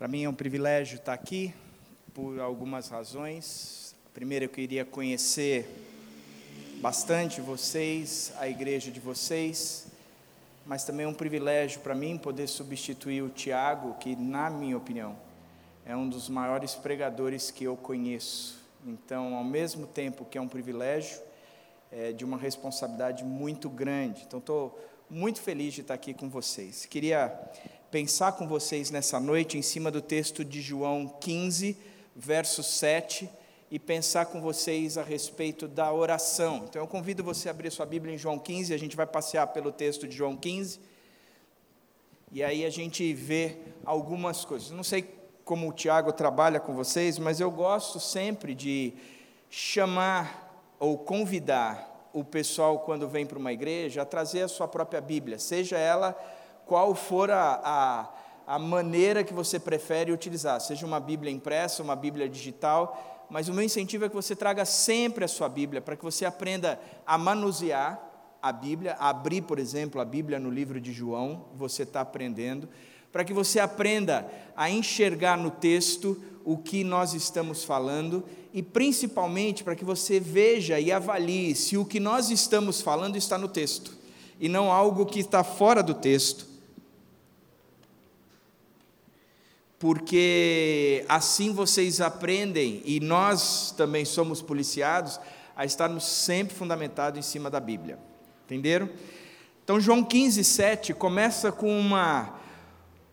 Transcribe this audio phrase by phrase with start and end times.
[0.00, 1.52] Para mim é um privilégio estar aqui
[2.14, 3.94] por algumas razões.
[4.14, 5.68] Primeiro, eu queria conhecer
[6.80, 9.88] bastante vocês, a igreja de vocês,
[10.64, 15.14] mas também é um privilégio para mim poder substituir o Tiago, que, na minha opinião,
[15.84, 18.58] é um dos maiores pregadores que eu conheço.
[18.86, 21.20] Então, ao mesmo tempo que é um privilégio,
[21.92, 24.22] é de uma responsabilidade muito grande.
[24.26, 26.86] Então, estou muito feliz de estar aqui com vocês.
[26.86, 27.38] Queria
[27.90, 31.76] pensar com vocês nessa noite em cima do texto de João 15,
[32.14, 33.28] verso 7,
[33.68, 36.64] e pensar com vocês a respeito da oração.
[36.68, 39.48] Então eu convido você a abrir sua Bíblia em João 15, a gente vai passear
[39.48, 40.78] pelo texto de João 15,
[42.30, 44.70] e aí a gente vê algumas coisas.
[44.70, 45.04] Não sei
[45.44, 48.92] como o Tiago trabalha com vocês, mas eu gosto sempre de
[49.48, 55.00] chamar ou convidar o pessoal, quando vem para uma igreja, a trazer a sua própria
[55.00, 56.16] Bíblia, seja ela
[56.70, 61.96] qual for a, a, a maneira que você prefere utilizar, seja uma Bíblia impressa, uma
[61.96, 65.96] Bíblia digital, mas o meu incentivo é que você traga sempre a sua Bíblia, para
[65.96, 68.00] que você aprenda a manusear
[68.40, 72.68] a Bíblia, a abrir, por exemplo, a Bíblia no livro de João, você está aprendendo,
[73.10, 78.22] para que você aprenda a enxergar no texto o que nós estamos falando
[78.54, 83.36] e principalmente para que você veja e avalie se o que nós estamos falando está
[83.36, 83.98] no texto
[84.38, 86.49] e não algo que está fora do texto.
[89.80, 95.18] Porque assim vocês aprendem, e nós também somos policiados,
[95.56, 97.98] a estarmos sempre fundamentados em cima da Bíblia.
[98.44, 98.90] Entenderam?
[99.64, 102.38] Então, João 15, 7 começa com uma,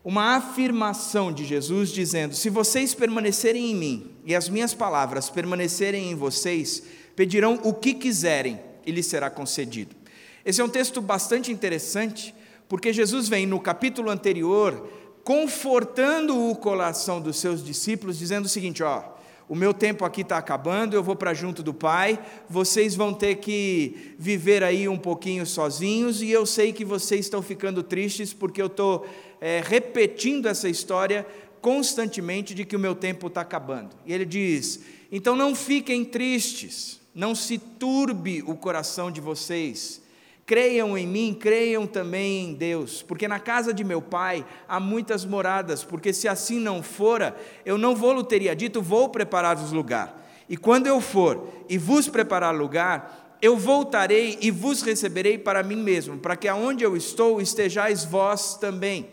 [0.03, 6.11] uma afirmação de Jesus dizendo: Se vocês permanecerem em mim e as minhas palavras permanecerem
[6.11, 6.83] em vocês,
[7.15, 9.95] pedirão o que quiserem e lhes será concedido.
[10.43, 12.35] Esse é um texto bastante interessante,
[12.67, 18.81] porque Jesus vem no capítulo anterior confortando o coração dos seus discípulos, dizendo o seguinte:
[18.81, 19.03] ó,
[19.49, 22.17] o meu tempo aqui está acabando, eu vou para junto do Pai,
[22.49, 27.41] vocês vão ter que viver aí um pouquinho sozinhos, e eu sei que vocês estão
[27.41, 29.05] ficando tristes porque eu estou
[29.41, 31.27] é, repetindo essa história
[31.59, 33.97] constantemente de que o meu tempo está acabando.
[34.05, 34.79] E ele diz:
[35.11, 40.06] então não fiquem tristes, não se turbe o coração de vocês
[40.47, 45.25] Creiam em mim, creiam também em Deus, porque na casa de meu pai há muitas
[45.25, 47.35] moradas, porque se assim não fora,
[47.65, 50.25] eu não vou-lhe teria dito, vou preparar-vos lugar.
[50.47, 55.75] E quando eu for e vos preparar lugar, eu voltarei e vos receberei para mim
[55.75, 59.09] mesmo, para que aonde eu estou estejais vós também.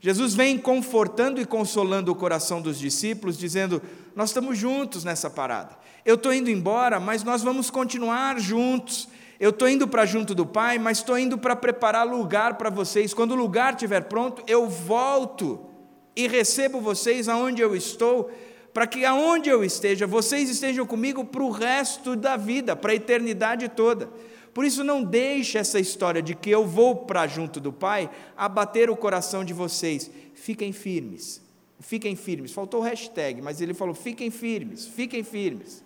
[0.00, 3.82] Jesus vem confortando e consolando o coração dos discípulos, dizendo:
[4.14, 5.76] Nós estamos juntos nessa parada.
[6.04, 9.08] Eu estou indo embora, mas nós vamos continuar juntos.
[9.38, 13.12] Eu estou indo para junto do Pai, mas estou indo para preparar lugar para vocês.
[13.12, 15.66] Quando o lugar estiver pronto, eu volto
[16.14, 18.30] e recebo vocês aonde eu estou,
[18.72, 22.94] para que aonde eu esteja, vocês estejam comigo para o resto da vida, para a
[22.94, 24.08] eternidade toda.
[24.54, 28.88] Por isso, não deixe essa história de que eu vou para junto do Pai abater
[28.88, 30.10] o coração de vocês.
[30.34, 31.42] Fiquem firmes,
[31.78, 32.52] fiquem firmes.
[32.52, 35.84] Faltou o hashtag, mas ele falou: fiquem firmes, fiquem firmes.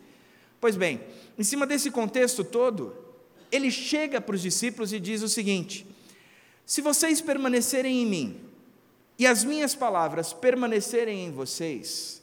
[0.60, 1.00] Pois bem,
[1.36, 2.94] em cima desse contexto todo,
[3.50, 5.86] ele chega para os discípulos e diz o seguinte:
[6.64, 8.40] Se vocês permanecerem em mim
[9.18, 12.22] e as minhas palavras permanecerem em vocês,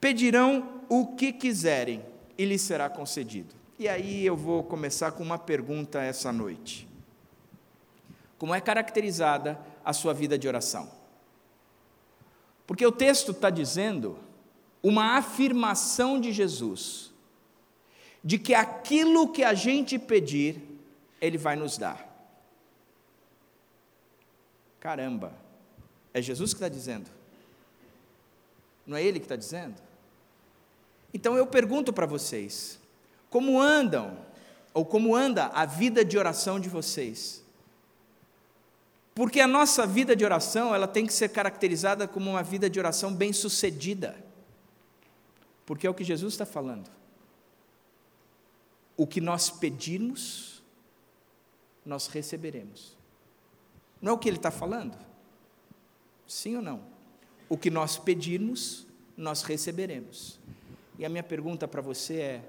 [0.00, 2.04] pedirão o que quiserem
[2.38, 3.54] e lhes será concedido.
[3.78, 6.86] E aí eu vou começar com uma pergunta essa noite:
[8.38, 10.90] Como é caracterizada a sua vida de oração?
[12.66, 14.18] Porque o texto está dizendo
[14.82, 17.09] uma afirmação de Jesus
[18.22, 20.60] de que aquilo que a gente pedir,
[21.20, 22.06] Ele vai nos dar.
[24.78, 25.32] Caramba,
[26.12, 27.10] é Jesus que está dizendo,
[28.86, 29.76] não é Ele que está dizendo?
[31.12, 32.78] Então eu pergunto para vocês:
[33.28, 34.18] como andam,
[34.72, 37.42] ou como anda a vida de oração de vocês?
[39.14, 42.78] Porque a nossa vida de oração, ela tem que ser caracterizada como uma vida de
[42.78, 44.16] oração bem-sucedida.
[45.66, 46.99] Porque é o que Jesus está falando
[49.00, 50.62] o que nós pedirmos,
[51.86, 52.98] nós receberemos.
[53.98, 54.94] Não é o que ele está falando?
[56.26, 56.82] Sim ou não?
[57.48, 58.86] O que nós pedirmos,
[59.16, 60.38] nós receberemos.
[60.98, 62.44] E a minha pergunta para você é: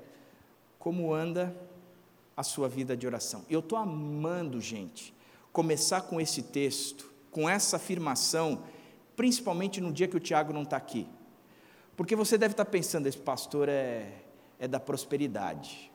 [0.77, 1.55] como anda
[2.35, 3.45] a sua vida de oração?
[3.49, 5.13] Eu estou amando, gente,
[5.53, 8.65] começar com esse texto, com essa afirmação,
[9.15, 11.07] principalmente no dia que o Tiago não está aqui.
[11.95, 14.21] Porque você deve estar tá pensando, esse pastor é,
[14.59, 15.90] é da prosperidade.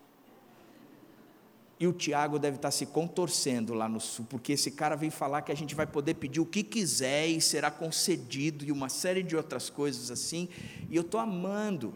[1.79, 5.43] E o Tiago deve estar se contorcendo lá no sul, porque esse cara vem falar
[5.43, 9.23] que a gente vai poder pedir o que quiser e será concedido, e uma série
[9.23, 10.49] de outras coisas assim.
[10.89, 11.93] E eu estou amando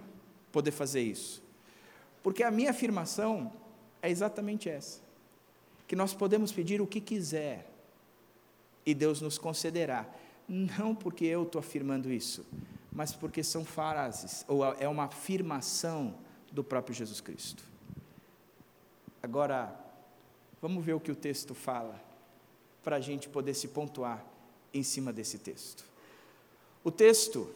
[0.52, 1.42] poder fazer isso.
[2.22, 3.50] Porque a minha afirmação
[4.02, 5.00] é exatamente essa:
[5.88, 7.70] que nós podemos pedir o que quiser,
[8.84, 10.06] e Deus nos concederá.
[10.46, 12.44] Não porque eu estou afirmando isso,
[12.92, 16.16] mas porque são frases, ou é uma afirmação
[16.52, 17.69] do próprio Jesus Cristo.
[19.22, 19.74] Agora,
[20.62, 22.00] vamos ver o que o texto fala,
[22.82, 24.24] para a gente poder se pontuar
[24.72, 25.84] em cima desse texto.
[26.82, 27.48] O texto,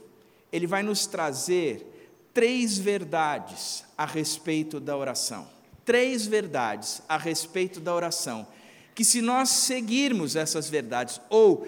[0.52, 5.49] ele vai nos trazer três verdades a respeito da oração.
[5.84, 8.46] Três verdades a respeito da oração.
[8.94, 11.67] Que se nós seguirmos essas verdades, ou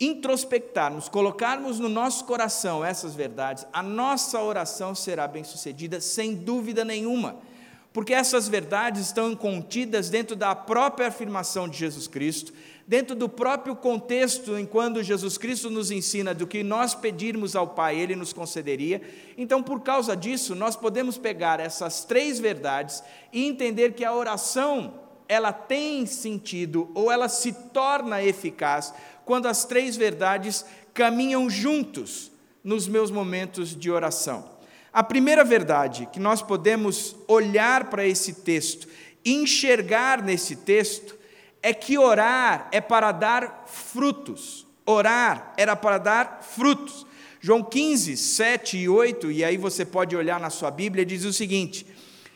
[0.00, 6.86] introspectarmos, colocarmos no nosso coração essas verdades, a nossa oração será bem sucedida, sem dúvida
[6.86, 7.49] nenhuma
[7.92, 12.52] porque essas verdades estão contidas dentro da própria afirmação de Jesus Cristo,
[12.86, 17.68] dentro do próprio contexto em quando Jesus Cristo nos ensina do que nós pedirmos ao
[17.68, 19.02] Pai, Ele nos concederia.
[19.36, 23.02] Então, por causa disso, nós podemos pegar essas três verdades
[23.32, 24.94] e entender que a oração,
[25.28, 28.94] ela tem sentido ou ela se torna eficaz
[29.24, 32.30] quando as três verdades caminham juntos
[32.62, 34.59] nos meus momentos de oração.
[34.92, 38.88] A primeira verdade que nós podemos olhar para esse texto,
[39.24, 41.16] enxergar nesse texto,
[41.62, 44.66] é que orar é para dar frutos.
[44.84, 47.06] Orar era para dar frutos.
[47.40, 51.32] João 15, 7 e 8, e aí você pode olhar na sua Bíblia, diz o
[51.32, 51.86] seguinte: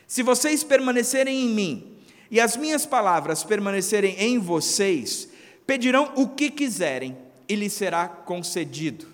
[0.07, 1.97] Se vocês permanecerem em mim
[2.31, 5.29] e as minhas palavras permanecerem em vocês,
[5.67, 7.17] pedirão o que quiserem
[7.47, 9.07] e lhes será concedido.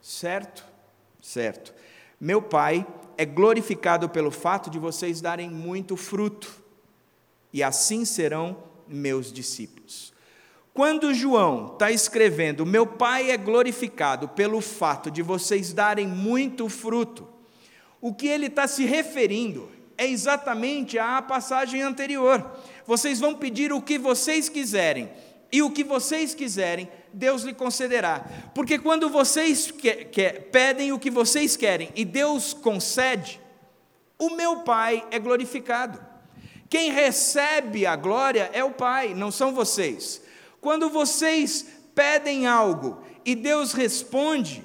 [0.00, 0.64] Certo?
[1.20, 1.72] Certo.
[2.24, 2.86] Meu Pai
[3.18, 6.48] é glorificado pelo fato de vocês darem muito fruto,
[7.52, 10.14] e assim serão meus discípulos.
[10.72, 17.26] Quando João está escrevendo, meu Pai é glorificado pelo fato de vocês darem muito fruto,
[18.00, 19.68] o que ele está se referindo
[19.98, 22.56] é exatamente à passagem anterior.
[22.86, 25.10] Vocês vão pedir o que vocês quiserem,
[25.52, 28.24] e o que vocês quiserem, Deus lhe concederá.
[28.54, 33.38] Porque quando vocês que, que, pedem o que vocês querem e Deus concede,
[34.18, 36.00] o meu Pai é glorificado.
[36.70, 40.22] Quem recebe a glória é o Pai, não são vocês.
[40.58, 44.64] Quando vocês pedem algo e Deus responde,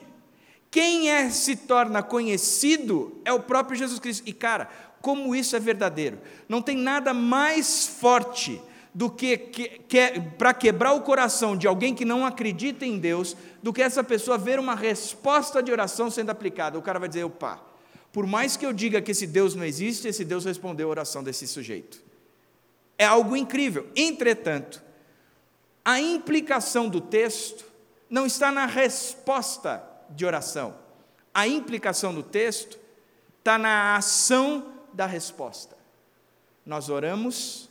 [0.72, 4.24] quem é se torna conhecido é o próprio Jesus Cristo.
[4.26, 4.70] E cara,
[5.02, 6.20] como isso é verdadeiro.
[6.48, 8.62] Não tem nada mais forte
[8.98, 13.38] do que, que, que para quebrar o coração de alguém que não acredita em Deus,
[13.62, 16.80] do que essa pessoa ver uma resposta de oração sendo aplicada.
[16.80, 17.62] O cara vai dizer: opa,
[18.12, 21.24] por mais que eu diga que esse Deus não existe, esse Deus respondeu a oração
[21.24, 22.02] desse sujeito.
[22.98, 23.88] É algo incrível.
[23.96, 24.82] Entretanto,
[25.86, 27.66] a implicação do texto
[28.10, 30.74] não está na resposta de oração.
[31.32, 32.80] A implicação do texto
[33.38, 35.78] está na ação da resposta.
[36.66, 37.67] Nós oramos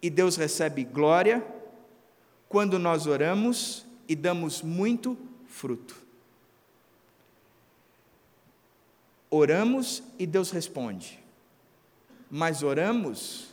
[0.00, 1.46] e Deus recebe glória
[2.48, 5.16] quando nós oramos e damos muito
[5.46, 5.96] fruto.
[9.30, 11.18] Oramos e Deus responde,
[12.30, 13.48] mas oramos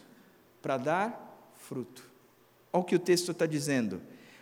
[0.61, 2.07] para dar fruto.
[2.71, 4.01] Olha o que o texto está dizendo.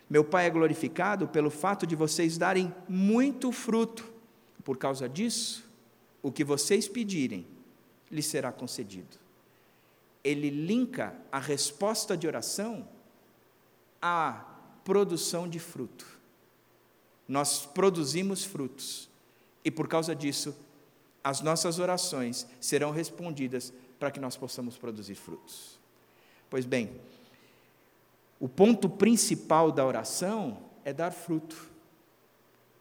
[0.09, 4.11] Meu Pai é glorificado pelo fato de vocês darem muito fruto.
[4.63, 5.63] Por causa disso,
[6.21, 7.47] o que vocês pedirem
[8.11, 9.20] lhes será concedido
[10.23, 12.87] ele linka a resposta de oração
[14.01, 14.45] à
[14.83, 16.05] produção de fruto.
[17.27, 19.09] Nós produzimos frutos
[19.63, 20.55] e por causa disso
[21.23, 25.79] as nossas orações serão respondidas para que nós possamos produzir frutos.
[26.49, 26.91] Pois bem,
[28.39, 31.69] o ponto principal da oração é dar fruto.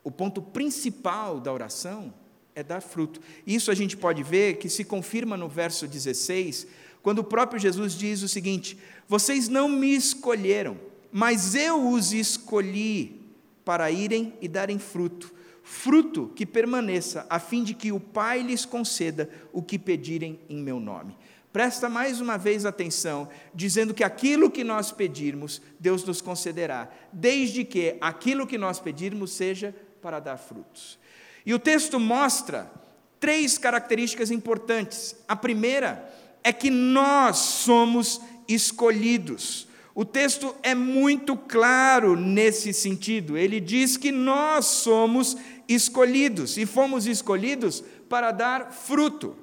[0.03, 2.13] O ponto principal da oração
[2.55, 3.21] é dar fruto.
[3.47, 6.67] Isso a gente pode ver que se confirma no verso 16,
[7.03, 8.79] quando o próprio Jesus diz o seguinte:
[9.09, 10.79] Vocês não me escolheram,
[11.11, 13.21] mas eu os escolhi
[13.65, 18.65] para irem e darem fruto, fruto que permaneça, a fim de que o Pai lhes
[18.65, 21.17] conceda o que pedirem em meu nome.
[21.53, 27.65] Presta mais uma vez atenção, dizendo que aquilo que nós pedirmos, Deus nos concederá, desde
[27.65, 30.97] que aquilo que nós pedirmos seja para dar frutos.
[31.45, 32.71] E o texto mostra
[33.19, 35.17] três características importantes.
[35.27, 36.09] A primeira
[36.43, 39.69] é que nós somos escolhidos.
[39.95, 43.37] O texto é muito claro nesse sentido.
[43.37, 45.37] Ele diz que nós somos
[45.69, 49.37] escolhidos e fomos escolhidos para dar fruto.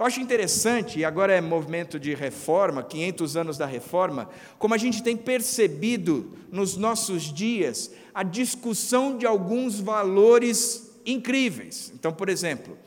[0.00, 4.78] Eu acho interessante, e agora é movimento de reforma, 500 anos da reforma, como a
[4.78, 11.92] gente tem percebido nos nossos dias a discussão de alguns valores incríveis.
[11.94, 12.78] Então, por exemplo,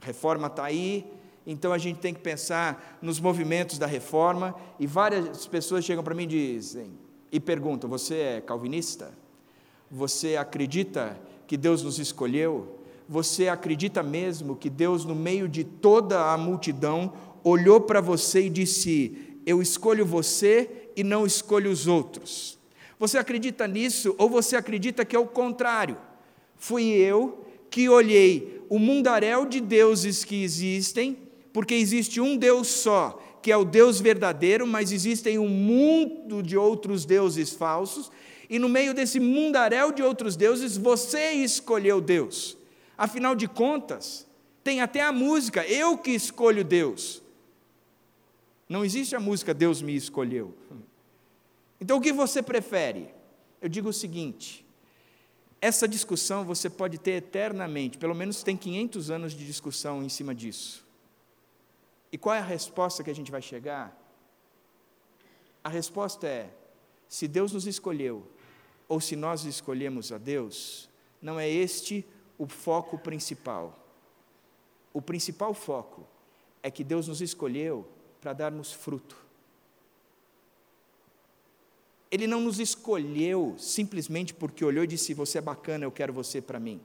[0.00, 1.04] a reforma está aí,
[1.48, 6.14] então a gente tem que pensar nos movimentos da reforma, e várias pessoas chegam para
[6.14, 6.92] mim e dizem,
[7.32, 9.12] e perguntam: Você é calvinista?
[9.90, 12.78] Você acredita que Deus nos escolheu?
[13.08, 18.50] você acredita mesmo que Deus, no meio de toda a multidão, olhou para você e
[18.50, 22.58] disse: Eu escolho você e não escolho os outros?
[22.98, 25.96] Você acredita nisso ou você acredita que é o contrário?
[26.56, 31.16] Fui eu que olhei o mundaréu de deuses que existem,
[31.58, 36.56] porque existe um Deus só, que é o Deus verdadeiro, mas existem um mundo de
[36.56, 38.12] outros deuses falsos,
[38.48, 42.56] e no meio desse mundaréu de outros deuses, você escolheu Deus.
[42.96, 44.24] Afinal de contas,
[44.62, 47.20] tem até a música, eu que escolho Deus.
[48.68, 50.54] Não existe a música Deus me escolheu.
[51.80, 53.08] Então o que você prefere?
[53.60, 54.64] Eu digo o seguinte:
[55.60, 60.32] essa discussão você pode ter eternamente, pelo menos tem 500 anos de discussão em cima
[60.32, 60.86] disso.
[62.10, 63.96] E qual é a resposta que a gente vai chegar?
[65.62, 66.50] A resposta é:
[67.08, 68.26] se Deus nos escolheu,
[68.88, 70.88] ou se nós escolhemos a Deus,
[71.20, 72.06] não é este
[72.38, 73.78] o foco principal.
[74.92, 76.06] O principal foco
[76.62, 77.86] é que Deus nos escolheu
[78.20, 79.16] para darmos fruto.
[82.10, 86.40] Ele não nos escolheu simplesmente porque olhou e disse: Você é bacana, eu quero você
[86.40, 86.80] para mim.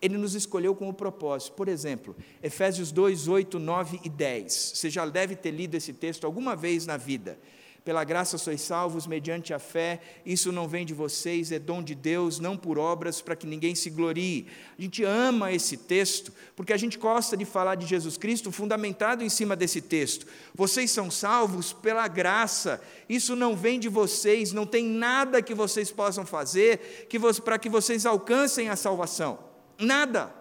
[0.00, 1.52] Ele nos escolheu com o propósito.
[1.52, 4.72] Por exemplo, Efésios 2, 8, 9 e 10.
[4.74, 7.38] Você já deve ter lido esse texto alguma vez na vida.
[7.84, 11.94] Pela graça sois salvos mediante a fé, isso não vem de vocês, é dom de
[11.94, 14.46] Deus, não por obras, para que ninguém se glorie.
[14.78, 19.24] A gente ama esse texto, porque a gente gosta de falar de Jesus Cristo fundamentado
[19.24, 20.26] em cima desse texto.
[20.54, 25.90] Vocês são salvos pela graça, isso não vem de vocês, não tem nada que vocês
[25.90, 29.49] possam fazer que para que vocês alcancem a salvação.
[29.80, 30.34] Nada.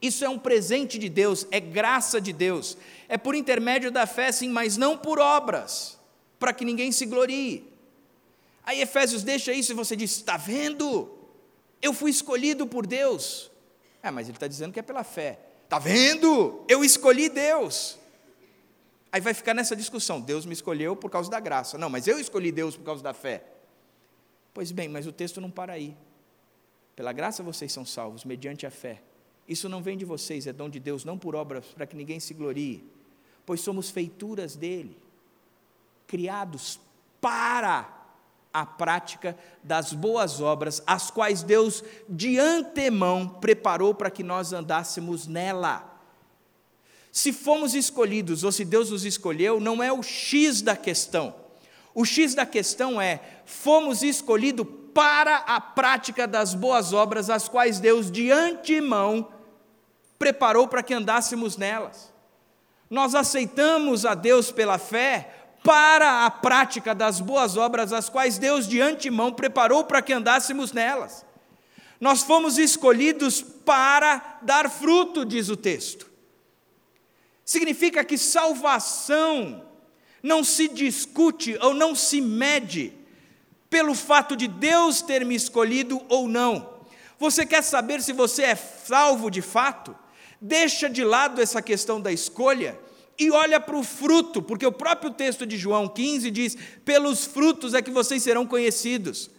[0.00, 2.76] Isso é um presente de Deus, é graça de Deus.
[3.08, 5.98] É por intermédio da fé, sim, mas não por obras,
[6.38, 7.66] para que ninguém se glorie.
[8.64, 11.10] Aí Efésios deixa isso e você diz: está vendo?
[11.80, 13.50] Eu fui escolhido por Deus.
[14.02, 15.38] É, mas ele está dizendo que é pela fé.
[15.64, 16.64] Está vendo?
[16.68, 17.98] Eu escolhi Deus.
[19.10, 21.76] Aí vai ficar nessa discussão: Deus me escolheu por causa da graça.
[21.76, 23.42] Não, mas eu escolhi Deus por causa da fé.
[24.54, 25.96] Pois bem, mas o texto não para aí.
[26.98, 29.00] Pela graça vocês são salvos, mediante a fé.
[29.46, 32.18] Isso não vem de vocês, é dom de Deus, não por obras, para que ninguém
[32.18, 32.82] se glorie,
[33.46, 34.98] pois somos feituras dele,
[36.08, 36.80] criados
[37.20, 37.88] para
[38.52, 45.28] a prática das boas obras, as quais Deus de antemão preparou para que nós andássemos
[45.28, 46.02] nela.
[47.12, 51.32] Se fomos escolhidos ou se Deus nos escolheu, não é o X da questão.
[51.94, 54.66] O X da questão é: fomos escolhidos
[54.98, 59.28] para a prática das boas obras, as quais Deus de antemão
[60.18, 62.12] preparou para que andássemos nelas.
[62.90, 68.66] Nós aceitamos a Deus pela fé para a prática das boas obras, as quais Deus
[68.66, 71.24] de antemão preparou para que andássemos nelas.
[72.00, 76.10] Nós fomos escolhidos para dar fruto, diz o texto.
[77.44, 79.64] Significa que salvação
[80.20, 82.97] não se discute ou não se mede
[83.70, 86.78] pelo fato de Deus ter me escolhido ou não.
[87.18, 89.94] Você quer saber se você é salvo de fato?
[90.40, 92.78] Deixa de lado essa questão da escolha
[93.18, 97.74] e olha para o fruto, porque o próprio texto de João 15 diz: pelos frutos
[97.74, 99.30] é que vocês serão conhecidos.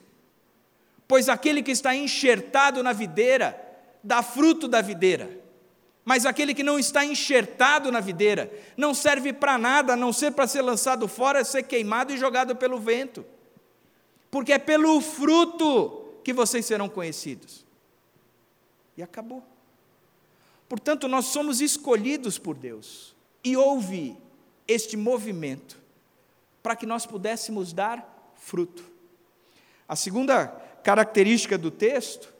[1.07, 3.59] Pois aquele que está enxertado na videira
[4.03, 5.29] dá fruto da videira,
[6.03, 10.31] mas aquele que não está enxertado na videira não serve para nada a não ser
[10.31, 13.25] para ser lançado fora, ser queimado e jogado pelo vento.
[14.29, 17.65] Porque é pelo fruto que vocês serão conhecidos.
[18.95, 19.43] E acabou.
[20.67, 23.15] Portanto, nós somos escolhidos por Deus.
[23.43, 24.15] E houve
[24.67, 25.79] este movimento
[26.61, 28.83] para que nós pudéssemos dar fruto.
[29.87, 30.47] A segunda
[30.83, 32.31] característica do texto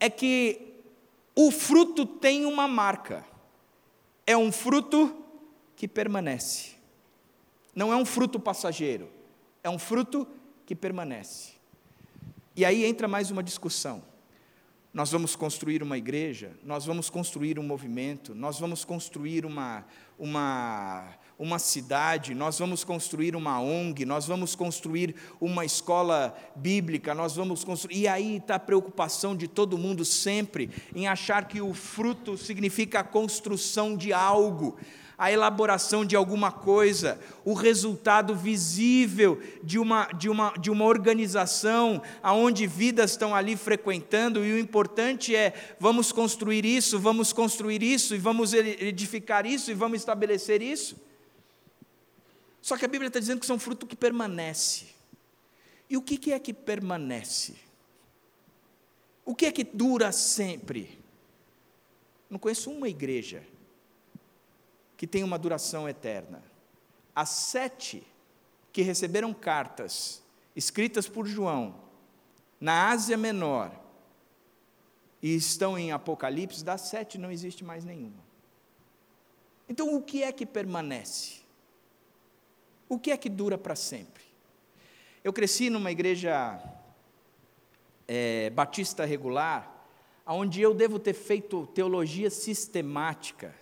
[0.00, 0.72] é que
[1.36, 3.24] o fruto tem uma marca.
[4.26, 5.16] É um fruto
[5.76, 6.72] que permanece.
[7.74, 9.08] Não é um fruto passageiro,
[9.62, 10.41] é um fruto que
[10.74, 11.52] permanece.
[12.54, 14.02] E aí entra mais uma discussão.
[14.94, 19.86] nós vamos construir uma igreja, nós vamos construir um movimento, nós vamos construir uma,
[20.18, 27.34] uma, uma cidade, nós vamos construir uma ONG, nós vamos construir uma escola bíblica, nós
[27.34, 28.00] vamos construir.
[28.00, 33.00] E aí está a preocupação de todo mundo sempre em achar que o fruto significa
[33.00, 34.76] a construção de algo
[35.22, 42.02] a elaboração de alguma coisa, o resultado visível de uma, de uma, de uma organização,
[42.20, 48.16] aonde vidas estão ali frequentando, e o importante é: vamos construir isso, vamos construir isso,
[48.16, 50.96] e vamos edificar isso, e vamos estabelecer isso.
[52.60, 54.86] Só que a Bíblia está dizendo que são fruto que permanece.
[55.88, 57.54] E o que é que permanece?
[59.24, 60.98] O que é que dura sempre?
[62.28, 63.51] Não conheço uma igreja
[65.02, 66.40] que tem uma duração eterna.
[67.12, 68.06] As sete
[68.72, 70.22] que receberam cartas
[70.54, 71.74] escritas por João
[72.60, 73.72] na Ásia Menor
[75.20, 78.22] e estão em Apocalipse, das sete não existe mais nenhuma.
[79.68, 81.40] Então, o que é que permanece?
[82.88, 84.22] O que é que dura para sempre?
[85.24, 86.62] Eu cresci numa igreja
[88.06, 89.84] é, batista regular,
[90.24, 93.52] onde eu devo ter feito teologia sistemática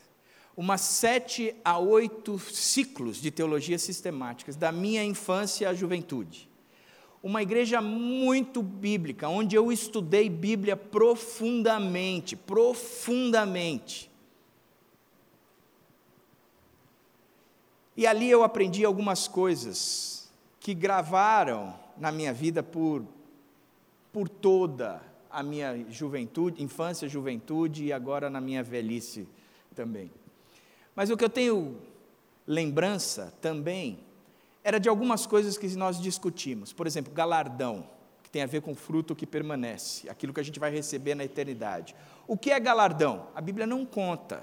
[0.60, 6.50] umas sete a oito ciclos de teologia sistemáticas, da minha infância à juventude.
[7.22, 14.10] Uma igreja muito bíblica, onde eu estudei Bíblia profundamente, profundamente.
[17.96, 23.02] E ali eu aprendi algumas coisas que gravaram na minha vida por,
[24.12, 25.00] por toda
[25.30, 29.26] a minha juventude, infância, juventude e agora na minha velhice
[29.74, 30.19] também.
[30.94, 31.80] Mas o que eu tenho
[32.46, 34.00] lembrança também
[34.62, 36.72] era de algumas coisas que nós discutimos.
[36.72, 37.88] Por exemplo, galardão,
[38.22, 41.24] que tem a ver com fruto que permanece, aquilo que a gente vai receber na
[41.24, 41.94] eternidade.
[42.26, 43.28] O que é galardão?
[43.34, 44.42] A Bíblia não conta.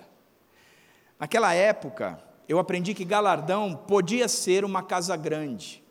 [1.20, 5.84] Naquela época, eu aprendi que galardão podia ser uma casa grande.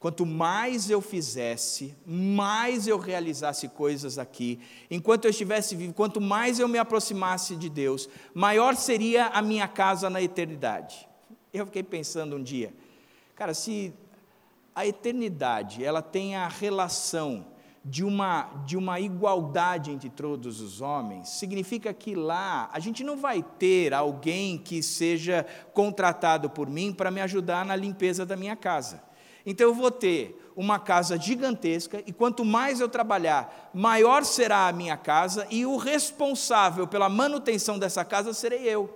[0.00, 4.58] Quanto mais eu fizesse, mais eu realizasse coisas aqui,
[4.90, 9.68] enquanto eu estivesse vivo, quanto mais eu me aproximasse de Deus, maior seria a minha
[9.68, 11.06] casa na eternidade.
[11.52, 12.72] Eu fiquei pensando um dia,
[13.36, 13.92] cara, se
[14.74, 17.44] a eternidade ela tem a relação
[17.84, 23.18] de uma, de uma igualdade entre todos os homens, significa que lá a gente não
[23.18, 28.56] vai ter alguém que seja contratado por mim para me ajudar na limpeza da minha
[28.56, 29.09] casa.
[29.50, 34.72] Então eu vou ter uma casa gigantesca e quanto mais eu trabalhar, maior será a
[34.72, 38.88] minha casa e o responsável pela manutenção dessa casa serei eu.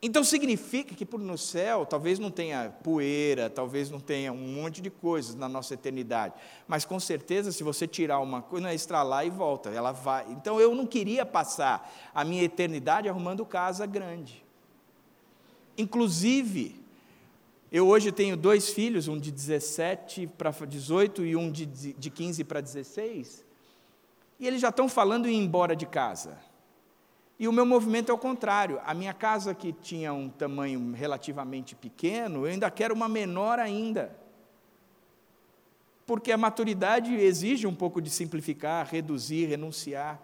[0.00, 4.80] Então significa que por no céu talvez não tenha poeira, talvez não tenha um monte
[4.80, 6.34] de coisas na nossa eternidade,
[6.68, 10.26] mas com certeza se você tirar uma coisa, é estralar e volta, ela vai.
[10.30, 14.44] Então eu não queria passar a minha eternidade arrumando casa grande.
[15.76, 16.81] Inclusive,
[17.72, 22.44] eu hoje tenho dois filhos, um de 17 para 18 e um de, de 15
[22.44, 23.46] para 16,
[24.38, 26.36] e eles já estão falando em ir embora de casa.
[27.38, 28.78] E o meu movimento é o contrário.
[28.84, 34.14] A minha casa, que tinha um tamanho relativamente pequeno, eu ainda quero uma menor ainda.
[36.04, 40.20] Porque a maturidade exige um pouco de simplificar, reduzir, renunciar.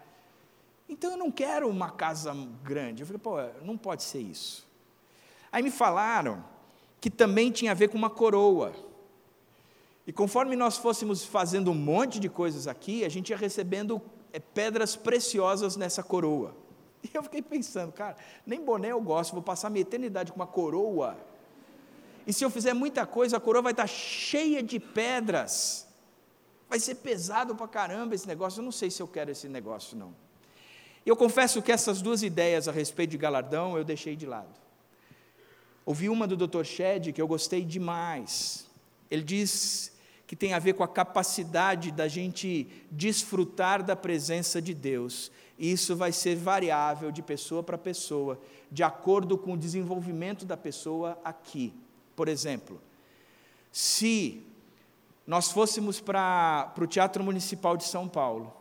[0.87, 3.03] Então eu não quero uma casa grande.
[3.03, 4.69] Eu falei, pô, não pode ser isso.
[5.51, 6.45] Aí me falaram
[7.01, 8.73] que também tinha a ver com uma coroa.
[10.07, 14.01] E conforme nós fôssemos fazendo um monte de coisas aqui, a gente ia recebendo
[14.33, 16.55] é, pedras preciosas nessa coroa.
[17.05, 20.49] E eu fiquei pensando, cara, nem boné eu gosto, vou passar minha eternidade com uma
[20.49, 21.17] coroa.
[22.27, 25.87] E se eu fizer muita coisa, a coroa vai estar cheia de pedras.
[26.69, 28.59] Vai ser pesado para caramba esse negócio.
[28.59, 30.13] Eu não sei se eu quero esse negócio, não.
[31.07, 34.68] Eu confesso que essas duas ideias a respeito de galardão eu deixei de lado.
[35.89, 36.65] Ouvi uma do Dr.
[36.65, 38.67] Shed que eu gostei demais.
[39.11, 39.91] Ele diz
[40.27, 45.33] que tem a ver com a capacidade da gente desfrutar da presença de Deus.
[45.59, 48.39] E isso vai ser variável de pessoa para pessoa,
[48.71, 51.73] de acordo com o desenvolvimento da pessoa aqui.
[52.15, 52.79] Por exemplo,
[53.73, 54.43] se
[55.27, 58.53] nós fôssemos para, o Teatro Municipal de São Paulo,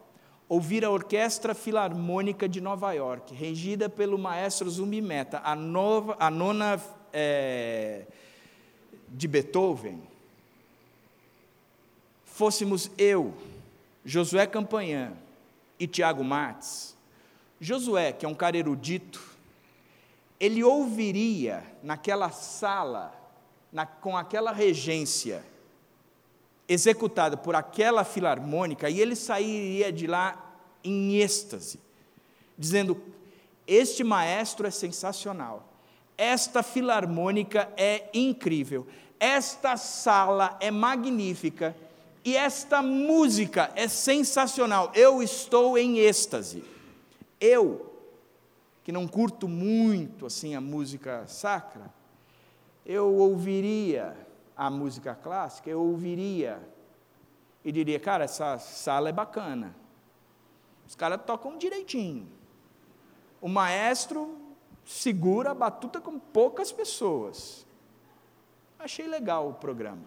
[0.48, 6.32] ouvir a Orquestra Filarmônica de Nova York, regida pelo maestro Zumbi Meta, a, nova, a
[6.32, 6.82] nona
[7.14, 8.06] é,
[9.10, 10.02] de Beethoven,
[12.26, 13.34] fôssemos eu,
[14.06, 15.14] Josué Campanhã
[15.80, 16.96] e Tiago Martins,
[17.60, 19.22] Josué, que é um cara erudito,
[20.40, 23.14] ele ouviria naquela sala,
[23.72, 25.44] na, com aquela regência,
[26.68, 30.48] executada por aquela filarmônica, e ele sairia de lá
[30.84, 31.80] em êxtase,
[32.58, 33.02] dizendo:
[33.66, 35.67] Este maestro é sensacional,
[36.18, 38.88] esta filarmônica é incrível,
[39.20, 41.76] esta sala é magnífica
[42.26, 44.92] e esta música é sensacional.
[44.94, 46.64] Eu estou em êxtase.
[47.40, 47.94] Eu,
[48.84, 51.94] que não curto muito assim a música sacra,
[52.86, 54.16] eu ouviria
[54.56, 56.60] a música clássica, eu ouviria
[57.64, 59.76] e diria, cara, essa sala é bacana.
[60.88, 62.28] Os caras tocam direitinho.
[63.42, 64.47] O maestro
[64.88, 67.66] segura a batuta com poucas pessoas.
[68.80, 70.06] Achei legal o programa.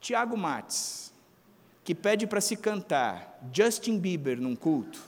[0.00, 1.14] Tiago Mates,
[1.84, 4.98] que pede para se cantar Justin Bieber num culto.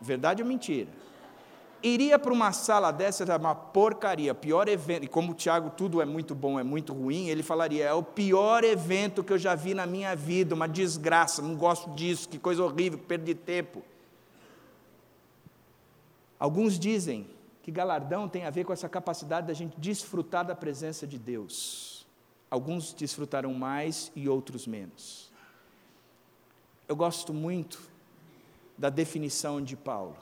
[0.00, 0.88] Verdade ou mentira?
[1.82, 6.00] Iria para uma sala dessa, era uma porcaria, pior evento, e como o Tiago tudo
[6.00, 9.54] é muito bom, é muito ruim, ele falaria: é o pior evento que eu já
[9.54, 13.82] vi na minha vida, uma desgraça, não gosto disso, que coisa horrível, perdi tempo.
[16.38, 17.28] Alguns dizem
[17.62, 22.06] que galardão tem a ver com essa capacidade da gente desfrutar da presença de Deus.
[22.50, 25.32] Alguns desfrutarão mais e outros menos.
[26.86, 27.80] Eu gosto muito
[28.78, 30.16] da definição de Paulo.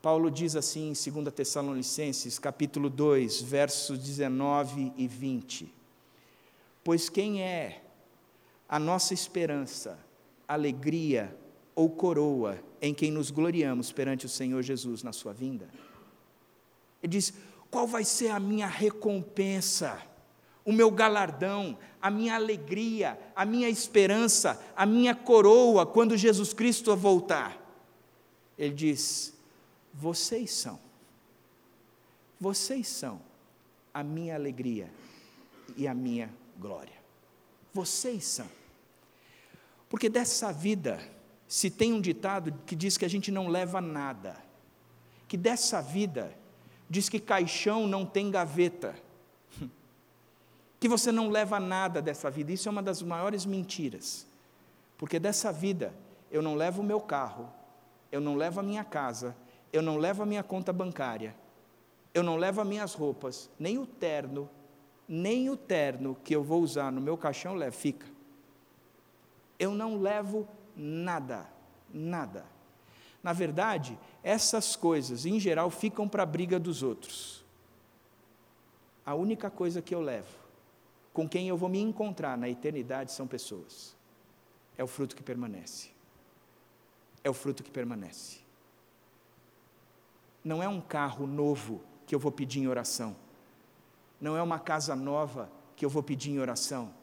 [0.00, 5.74] Paulo diz assim em 2 Tessalonicenses, capítulo 2, versos 19 e 20:
[6.84, 7.82] Pois quem é
[8.68, 9.98] a nossa esperança,
[10.46, 11.36] alegria
[11.76, 15.68] ou coroa em quem nos gloriamos perante o Senhor Jesus na sua vinda.
[17.02, 17.34] Ele diz:
[17.70, 20.02] qual vai ser a minha recompensa,
[20.64, 26.96] o meu galardão, a minha alegria, a minha esperança, a minha coroa quando Jesus Cristo
[26.96, 27.62] voltar?
[28.58, 29.34] Ele diz:
[29.92, 30.80] vocês são,
[32.40, 33.20] vocês são
[33.92, 34.90] a minha alegria
[35.76, 36.96] e a minha glória.
[37.74, 38.48] Vocês são.
[39.88, 40.98] Porque dessa vida,
[41.48, 44.36] se tem um ditado que diz que a gente não leva nada,
[45.28, 46.32] que dessa vida
[46.88, 48.94] diz que caixão não tem gaveta,
[50.80, 54.26] que você não leva nada dessa vida, isso é uma das maiores mentiras,
[54.98, 55.94] porque dessa vida
[56.30, 57.52] eu não levo o meu carro,
[58.10, 59.36] eu não levo a minha casa,
[59.72, 61.34] eu não levo a minha conta bancária,
[62.12, 64.48] eu não levo as minhas roupas, nem o terno,
[65.08, 68.06] nem o terno que eu vou usar no meu caixão fica.
[69.58, 71.48] Eu não levo nada,
[71.92, 72.44] nada.
[73.22, 77.44] Na verdade, essas coisas, em geral, ficam para a briga dos outros.
[79.04, 80.36] A única coisa que eu levo,
[81.12, 83.96] com quem eu vou me encontrar na eternidade, são pessoas.
[84.76, 85.90] É o fruto que permanece.
[87.24, 88.40] É o fruto que permanece.
[90.44, 93.16] Não é um carro novo que eu vou pedir em oração.
[94.20, 96.94] Não é uma casa nova que eu vou pedir em oração.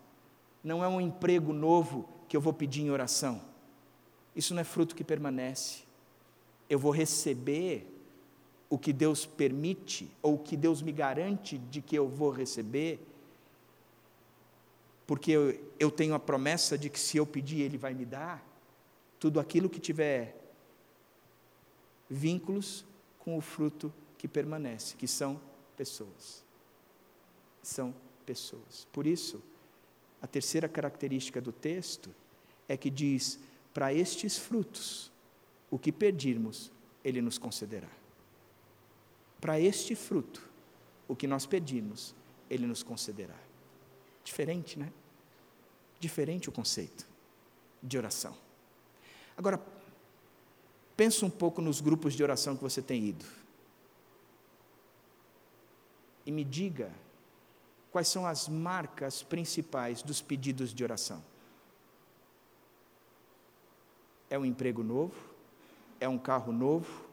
[0.64, 3.53] Não é um emprego novo que eu vou pedir em oração
[4.36, 5.84] isso não é fruto que permanece.
[6.70, 7.88] Eu vou receber
[8.70, 13.00] o que Deus permite, ou o que Deus me garante de que eu vou receber,
[15.06, 18.44] porque eu, eu tenho a promessa de que se eu pedir, Ele vai me dar.
[19.20, 20.36] Tudo aquilo que tiver
[22.10, 22.86] vínculos
[23.20, 25.40] com o fruto que permanece, que são
[25.78, 26.44] pessoas.
[27.62, 27.94] São
[28.26, 28.88] pessoas.
[28.92, 29.42] Por isso,
[30.22, 32.10] a terceira característica do texto
[32.68, 33.40] é que diz:
[33.74, 35.12] para estes frutos,
[35.72, 36.72] o que pedirmos,
[37.04, 37.90] Ele nos concederá.
[39.42, 40.48] Para este fruto,
[41.08, 42.16] o que nós pedirmos,
[42.50, 43.36] Ele nos concederá.
[44.24, 44.92] Diferente, né?
[46.00, 47.06] Diferente o conceito
[47.82, 48.38] de oração.
[49.36, 49.60] Agora,
[50.96, 53.26] pensa um pouco nos grupos de oração que você tem ido.
[56.26, 56.94] E me diga
[57.92, 61.24] quais são as marcas principais dos pedidos de oração.
[64.34, 65.14] É um emprego novo?
[66.00, 67.06] É um carro novo?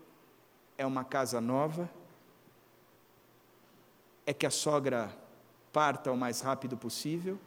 [0.78, 1.87] É uma casa nova?
[4.24, 5.14] É que a sogra
[5.70, 7.38] parta o mais rápido possível?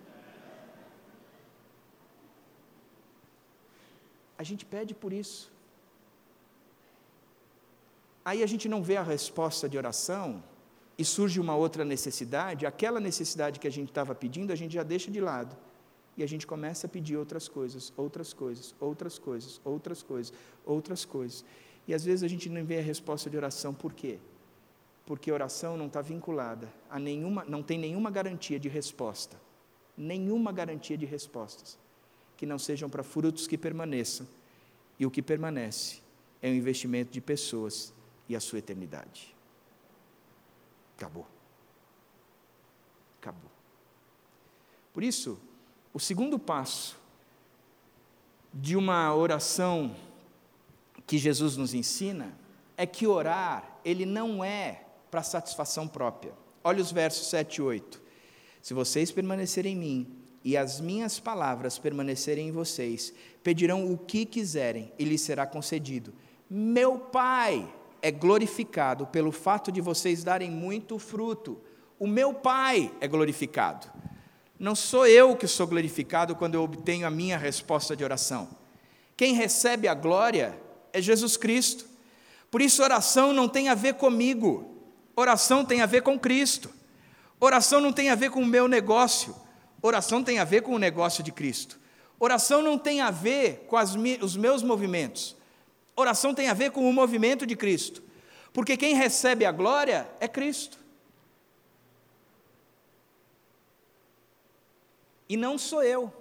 [4.37, 5.51] A gente pede por isso.
[8.23, 10.43] Aí a gente não vê a resposta de oração
[10.99, 14.83] e surge uma outra necessidade, aquela necessidade que a gente estava pedindo, a gente já
[14.83, 15.57] deixa de lado.
[16.15, 20.33] E a gente começa a pedir outras coisas, outras coisas, outras coisas, outras coisas,
[20.65, 21.43] outras coisas.
[21.87, 24.19] E às vezes a gente não vê a resposta de oração, por quê?
[25.05, 29.39] Porque a oração não está vinculada a nenhuma, não tem nenhuma garantia de resposta.
[29.97, 31.77] Nenhuma garantia de respostas.
[32.37, 34.27] Que não sejam para frutos que permaneçam.
[34.99, 36.01] E o que permanece
[36.41, 37.93] é o investimento de pessoas
[38.29, 39.35] e a sua eternidade.
[40.95, 41.27] Acabou.
[43.19, 43.51] Acabou.
[44.93, 45.39] Por isso,
[45.93, 46.97] o segundo passo
[48.53, 49.95] de uma oração
[51.05, 52.35] que Jesus nos ensina
[52.75, 56.33] é que orar, ele não é para satisfação própria.
[56.63, 58.01] Olha os versos 7 e 8.
[58.61, 64.25] Se vocês permanecerem em mim e as minhas palavras permanecerem em vocês, pedirão o que
[64.25, 66.13] quiserem e lhes será concedido.
[66.49, 71.61] Meu Pai é glorificado pelo fato de vocês darem muito fruto.
[71.99, 73.91] O meu Pai é glorificado.
[74.63, 78.47] Não sou eu que sou glorificado quando eu obtenho a minha resposta de oração.
[79.17, 80.57] Quem recebe a glória
[80.93, 81.85] é Jesus Cristo.
[82.49, 84.73] Por isso, oração não tem a ver comigo,
[85.17, 86.69] oração tem a ver com Cristo.
[87.41, 89.35] Oração não tem a ver com o meu negócio,
[89.81, 91.77] oração tem a ver com o negócio de Cristo.
[92.17, 95.35] Oração não tem a ver com as, os meus movimentos,
[95.93, 98.01] oração tem a ver com o movimento de Cristo,
[98.53, 100.82] porque quem recebe a glória é Cristo.
[105.33, 106.13] E não sou eu.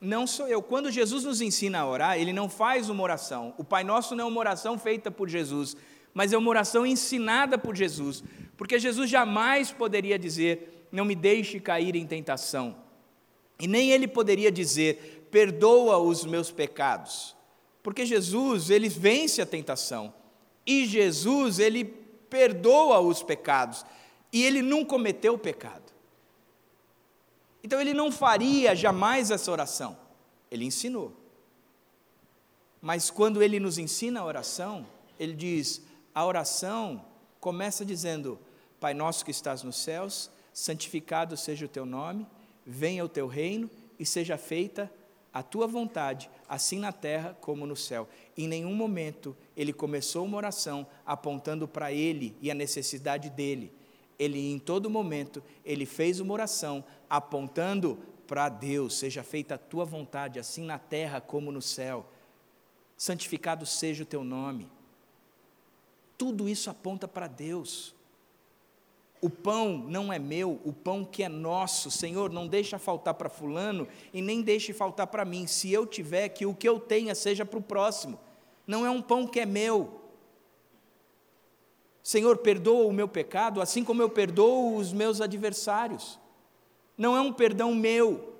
[0.00, 0.62] Não sou eu.
[0.62, 3.52] Quando Jesus nos ensina a orar, ele não faz uma oração.
[3.58, 5.76] O Pai Nosso não é uma oração feita por Jesus,
[6.14, 8.24] mas é uma oração ensinada por Jesus.
[8.56, 12.74] Porque Jesus jamais poderia dizer: Não me deixe cair em tentação.
[13.60, 17.36] E nem ele poderia dizer: Perdoa os meus pecados.
[17.82, 20.14] Porque Jesus, ele vence a tentação.
[20.66, 23.84] E Jesus, ele perdoa os pecados.
[24.32, 25.87] E ele não cometeu pecado.
[27.62, 29.96] Então ele não faria jamais essa oração.
[30.50, 31.12] Ele ensinou.
[32.80, 34.86] Mas quando ele nos ensina a oração,
[35.18, 35.82] ele diz:
[36.14, 37.04] a oração
[37.40, 38.38] começa dizendo:
[38.78, 42.26] Pai nosso que estás nos céus, santificado seja o teu nome,
[42.64, 43.68] venha o teu reino
[43.98, 44.90] e seja feita
[45.34, 48.08] a tua vontade, assim na terra como no céu.
[48.36, 53.72] Em nenhum momento ele começou uma oração apontando para ele e a necessidade dele
[54.18, 59.84] ele em todo momento, ele fez uma oração apontando para Deus, seja feita a tua
[59.84, 62.06] vontade, assim na terra como no céu.
[62.96, 64.70] Santificado seja o teu nome.
[66.16, 67.94] Tudo isso aponta para Deus.
[69.20, 71.90] O pão não é meu, o pão que é nosso.
[71.90, 75.46] Senhor, não deixa faltar para fulano e nem deixe faltar para mim.
[75.46, 78.18] Se eu tiver, que o que eu tenha seja para o próximo.
[78.66, 79.98] Não é um pão que é meu,
[82.08, 86.18] Senhor, perdoa o meu pecado, assim como eu perdoo os meus adversários.
[86.98, 88.36] Não é um perdão meu,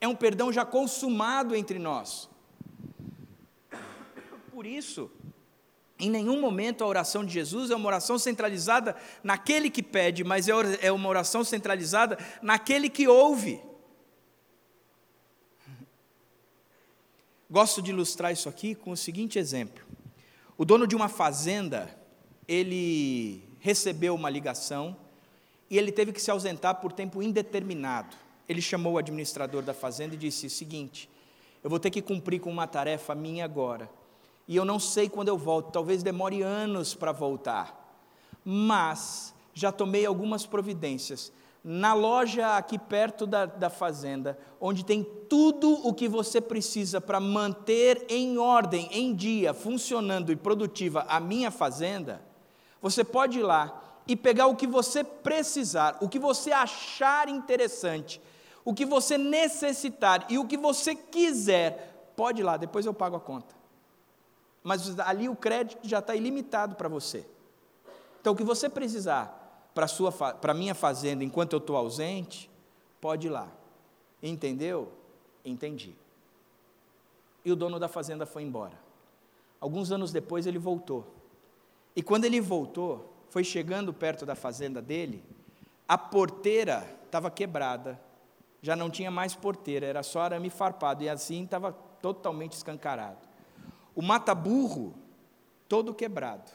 [0.00, 2.28] é um perdão já consumado entre nós.
[4.50, 5.10] Por isso,
[5.98, 10.48] em nenhum momento a oração de Jesus é uma oração centralizada naquele que pede, mas
[10.48, 13.60] é, é uma oração centralizada naquele que ouve.
[17.50, 19.84] Gosto de ilustrar isso aqui com o seguinte exemplo:
[20.56, 21.94] o dono de uma fazenda
[22.46, 24.96] ele recebeu uma ligação
[25.70, 28.16] e ele teve que se ausentar por tempo indeterminado.
[28.48, 31.08] Ele chamou o administrador da fazenda e disse o seguinte:
[31.62, 33.90] Eu vou ter que cumprir com uma tarefa minha agora,
[34.46, 38.00] e eu não sei quando eu volto, talvez demore anos para voltar,
[38.44, 41.32] mas já tomei algumas providências.
[41.62, 47.20] Na loja aqui perto da, da fazenda, onde tem tudo o que você precisa para
[47.20, 52.22] manter em ordem, em dia, funcionando e produtiva a minha fazenda,
[52.80, 58.20] você pode ir lá e pegar o que você precisar, o que você achar interessante,
[58.64, 62.12] o que você necessitar e o que você quiser.
[62.16, 63.54] Pode ir lá, depois eu pago a conta.
[64.64, 67.26] Mas ali o crédito já está ilimitado para você.
[68.20, 69.36] Então, o que você precisar
[70.40, 72.50] para a minha fazenda enquanto eu estou ausente,
[73.00, 73.48] pode ir lá.
[74.22, 74.90] Entendeu?
[75.44, 75.94] Entendi.
[77.44, 78.78] E o dono da fazenda foi embora.
[79.60, 81.06] Alguns anos depois ele voltou.
[81.94, 85.24] E quando ele voltou, foi chegando perto da fazenda dele,
[85.86, 88.00] a porteira estava quebrada,
[88.60, 93.26] já não tinha mais porteira, era só arame farpado, e assim estava totalmente escancarado.
[93.94, 94.94] O mata-burro,
[95.68, 96.50] todo quebrado.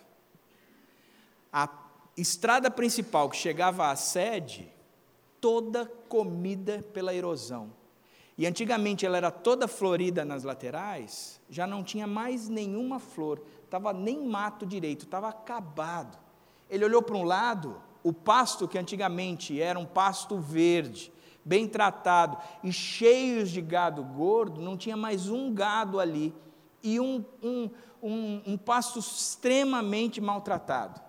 [1.52, 1.70] A
[2.16, 4.72] estrada principal que chegava à sede,
[5.42, 7.72] toda comida pela erosão.
[8.38, 13.94] E antigamente ela era toda florida nas laterais, já não tinha mais nenhuma flor, estava
[13.94, 16.23] nem mato direito, estava acabado.
[16.74, 21.14] Ele olhou para um lado, o pasto que antigamente era um pasto verde,
[21.46, 26.34] bem tratado e cheios de gado gordo, não tinha mais um gado ali,
[26.82, 27.70] e um, um,
[28.02, 31.00] um, um pasto extremamente maltratado.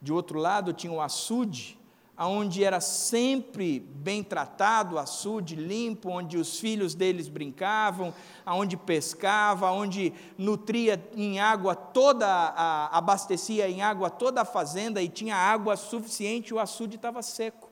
[0.00, 1.78] De outro lado tinha o açude,
[2.16, 8.14] onde era sempre bem tratado, açude limpo, onde os filhos deles brincavam,
[8.46, 15.08] aonde pescava, onde nutria em água toda, a, abastecia em água toda a fazenda e
[15.08, 17.68] tinha água suficiente, o açude estava seco.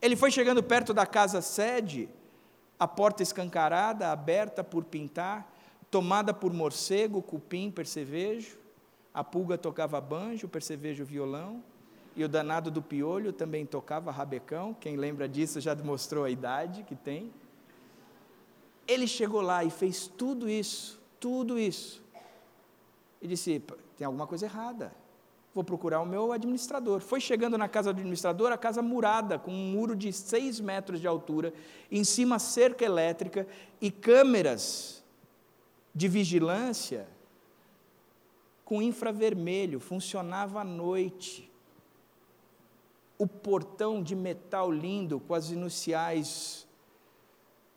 [0.00, 2.08] Ele foi chegando perto da casa sede,
[2.78, 5.52] a porta escancarada, aberta por pintar,
[5.90, 8.58] tomada por morcego, cupim, percevejo,
[9.12, 11.62] a pulga tocava banjo, percevejo violão,
[12.14, 16.82] e o danado do piolho também tocava rabecão, quem lembra disso já demonstrou a idade
[16.82, 17.32] que tem.
[18.86, 22.02] Ele chegou lá e fez tudo isso, tudo isso.
[23.20, 23.62] E disse:
[23.96, 24.92] tem alguma coisa errada.
[25.54, 27.00] Vou procurar o meu administrador.
[27.00, 31.00] Foi chegando na casa do administrador, a casa murada, com um muro de seis metros
[31.00, 31.52] de altura,
[31.90, 33.46] em cima cerca elétrica
[33.80, 35.04] e câmeras
[35.94, 37.06] de vigilância
[38.64, 41.51] com infravermelho, funcionava à noite.
[43.22, 46.66] O portão de metal lindo, com as iniciais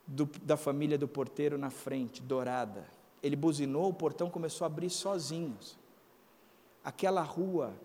[0.08, 2.88] do, da família do porteiro na frente, dourada.
[3.21, 5.55] Ele buzinou, o portão começou a abrir sozinho.
[6.84, 7.75] Aquela rua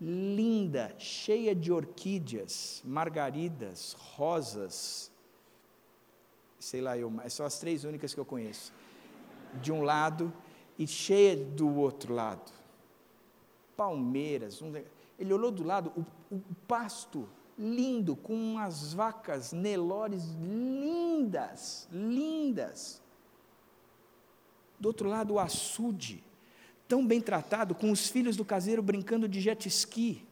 [0.00, 5.12] linda, cheia de orquídeas, margaridas, rosas,
[6.58, 8.72] sei lá, eu, são as três únicas que eu conheço.
[9.62, 10.32] De um lado
[10.76, 12.50] e cheia do outro lado.
[13.76, 14.72] Palmeiras, um,
[15.18, 23.02] ele olhou do lado, o, o pasto lindo, com umas vacas Nelores lindas, lindas.
[24.78, 26.22] Do outro lado, o açude,
[26.86, 30.26] tão bem tratado, com os filhos do caseiro brincando de jet ski.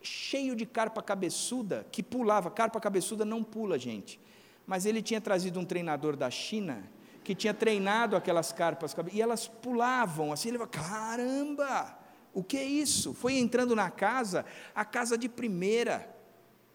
[0.00, 2.50] Cheio de carpa cabeçuda, que pulava.
[2.50, 4.20] Carpa cabeçuda não pula, gente.
[4.66, 6.82] Mas ele tinha trazido um treinador da China,
[7.22, 10.48] que tinha treinado aquelas carpas, e elas pulavam assim.
[10.48, 12.03] Ele falou: caramba!
[12.34, 13.14] O que é isso?
[13.14, 14.44] Foi entrando na casa,
[14.74, 16.12] a casa de primeira.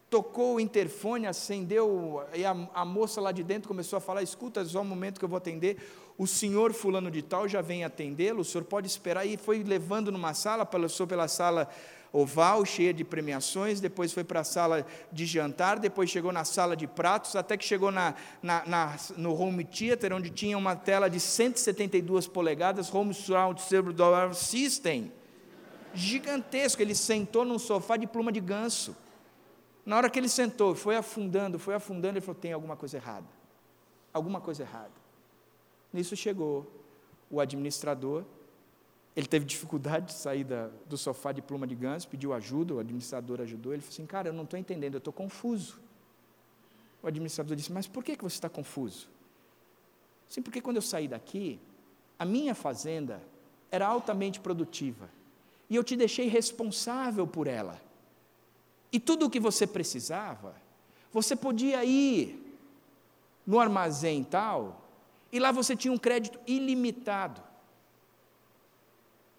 [0.10, 4.64] Tocou o interfone, acendeu, e a, a moça lá de dentro começou a falar: escuta,
[4.66, 5.78] só um momento que eu vou atender.
[6.18, 9.26] O senhor fulano de tal já vem atendê-lo, o senhor pode esperar.
[9.26, 11.70] E foi levando numa sala, passou pela sala
[12.12, 16.76] oval, cheia de premiações, depois foi para a sala de jantar, depois chegou na sala
[16.76, 21.08] de pratos, até que chegou na, na, na, no home theater, onde tinha uma tela
[21.08, 23.62] de 172 polegadas, Home Surround
[24.34, 25.19] System
[25.94, 26.82] gigantesco.
[26.82, 28.96] Ele sentou num sofá de pluma de ganso.
[29.86, 33.28] Na hora que ele sentou, foi afundando, foi afundando, ele falou: tem alguma coisa errada.
[34.14, 34.92] Alguma coisa errada.
[35.92, 36.70] Nisso chegou
[37.30, 38.24] o administrador.
[39.16, 42.80] Ele teve dificuldade de sair da, do sofá de pluma de ganso, pediu ajuda, o
[42.80, 43.74] administrador ajudou.
[43.74, 45.80] Ele falou assim: Cara, eu não estou entendendo, eu estou confuso.
[47.02, 49.10] O administrador disse: Mas por que, que você está confuso?
[50.28, 51.60] Sim, porque quando eu saí daqui,
[52.18, 53.22] a minha fazenda
[53.72, 55.10] era altamente produtiva
[55.70, 57.80] e eu te deixei responsável por ela.
[58.92, 60.56] E tudo o que você precisava,
[61.12, 62.58] você podia ir
[63.46, 64.82] no armazém tal,
[65.32, 67.42] e lá você tinha um crédito ilimitado.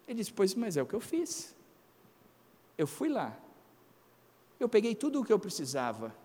[0.07, 1.53] Ele disse: Pois, mas é o que eu fiz.
[2.77, 3.37] Eu fui lá,
[4.59, 6.15] eu peguei tudo o que eu precisava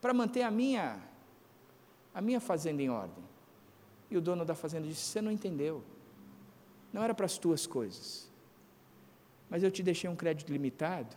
[0.00, 1.02] para manter a minha,
[2.14, 3.24] a minha fazenda em ordem.
[4.10, 5.82] E o dono da fazenda disse: Você não entendeu,
[6.92, 8.27] não era para as tuas coisas
[9.48, 11.16] mas eu te deixei um crédito limitado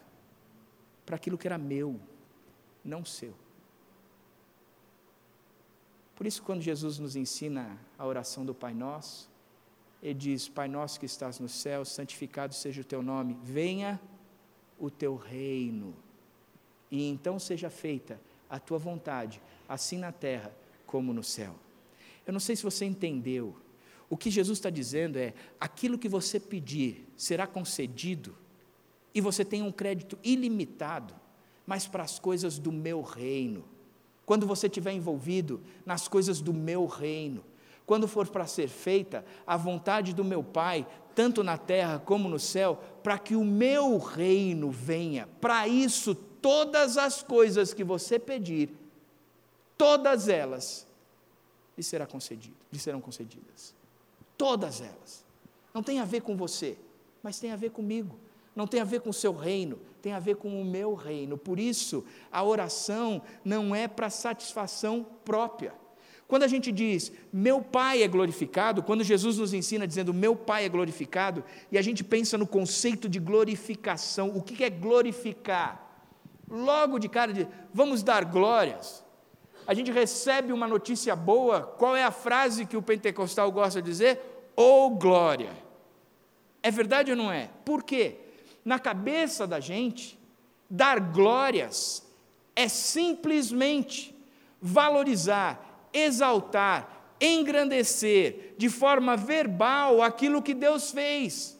[1.05, 1.99] para aquilo que era meu,
[2.83, 3.33] não seu.
[6.15, 9.29] Por isso, quando Jesus nos ensina a oração do Pai Nosso,
[10.01, 13.99] ele diz: Pai nosso que estás no céu, santificado seja o teu nome, venha
[14.79, 15.95] o teu reino,
[16.89, 20.51] e então seja feita a tua vontade, assim na terra
[20.85, 21.55] como no céu.
[22.25, 23.55] Eu não sei se você entendeu
[24.11, 28.35] o que Jesus está dizendo é: aquilo que você pedir será concedido,
[29.15, 31.15] e você tem um crédito ilimitado,
[31.65, 33.63] mas para as coisas do meu reino.
[34.25, 37.41] Quando você estiver envolvido nas coisas do meu reino,
[37.85, 42.39] quando for para ser feita a vontade do meu Pai, tanto na terra como no
[42.39, 45.25] céu, para que o meu reino venha.
[45.39, 48.71] Para isso, todas as coisas que você pedir,
[49.77, 50.85] todas elas
[51.77, 53.79] lhe, será concedido, lhe serão concedidas.
[54.41, 55.23] Todas elas.
[55.71, 56.75] Não tem a ver com você,
[57.21, 58.17] mas tem a ver comigo.
[58.55, 61.37] Não tem a ver com o seu reino, tem a ver com o meu reino.
[61.37, 65.75] Por isso, a oração não é para satisfação própria.
[66.27, 70.65] Quando a gente diz, meu Pai é glorificado, quando Jesus nos ensina dizendo, meu Pai
[70.65, 76.03] é glorificado, e a gente pensa no conceito de glorificação, o que é glorificar?
[76.49, 79.03] Logo de cara, de, vamos dar glórias.
[79.67, 83.87] A gente recebe uma notícia boa, qual é a frase que o pentecostal gosta de
[83.87, 84.30] dizer?
[84.61, 85.51] Ou glória.
[86.61, 87.49] É verdade ou não é?
[87.65, 88.15] Por quê?
[88.63, 90.19] Na cabeça da gente,
[90.69, 92.05] dar glórias
[92.55, 94.15] é simplesmente
[94.61, 101.57] valorizar, exaltar, engrandecer de forma verbal aquilo que Deus fez.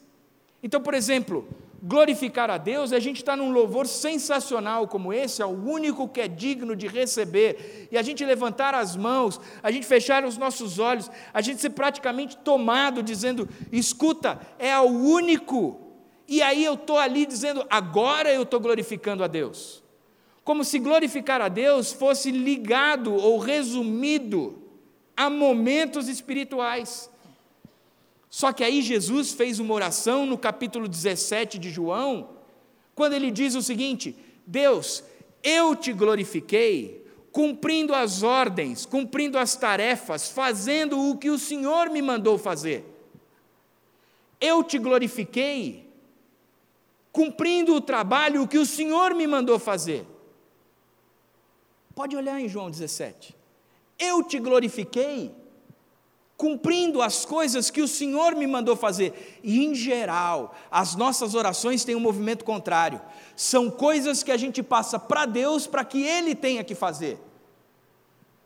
[0.61, 1.47] Então, por exemplo,
[1.82, 6.21] glorificar a Deus a gente estar num louvor sensacional como esse, é o único que
[6.21, 10.77] é digno de receber, e a gente levantar as mãos, a gente fechar os nossos
[10.77, 15.79] olhos, a gente ser praticamente tomado, dizendo: escuta, é o único,
[16.27, 19.84] e aí eu estou ali dizendo: agora eu estou glorificando a Deus.
[20.43, 24.61] Como se glorificar a Deus fosse ligado ou resumido
[25.15, 27.11] a momentos espirituais.
[28.32, 32.29] Só que aí Jesus fez uma oração no capítulo 17 de João,
[32.95, 34.15] quando ele diz o seguinte:
[34.47, 35.03] Deus,
[35.43, 42.01] eu te glorifiquei, cumprindo as ordens, cumprindo as tarefas, fazendo o que o Senhor me
[42.01, 42.86] mandou fazer.
[44.39, 45.89] Eu te glorifiquei,
[47.11, 50.07] cumprindo o trabalho que o Senhor me mandou fazer.
[51.93, 53.36] Pode olhar em João 17.
[53.99, 55.36] Eu te glorifiquei,
[56.41, 59.39] cumprindo as coisas que o Senhor me mandou fazer.
[59.43, 62.99] E, em geral, as nossas orações têm um movimento contrário.
[63.35, 67.19] São coisas que a gente passa para Deus para que Ele tenha que fazer.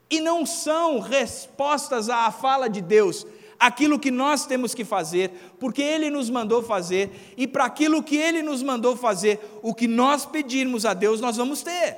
[0.10, 3.26] E não são respostas à fala de Deus,
[3.58, 8.18] aquilo que nós temos que fazer, porque Ele nos mandou fazer, e para aquilo que
[8.18, 11.98] Ele nos mandou fazer, o que nós pedirmos a Deus, nós vamos ter.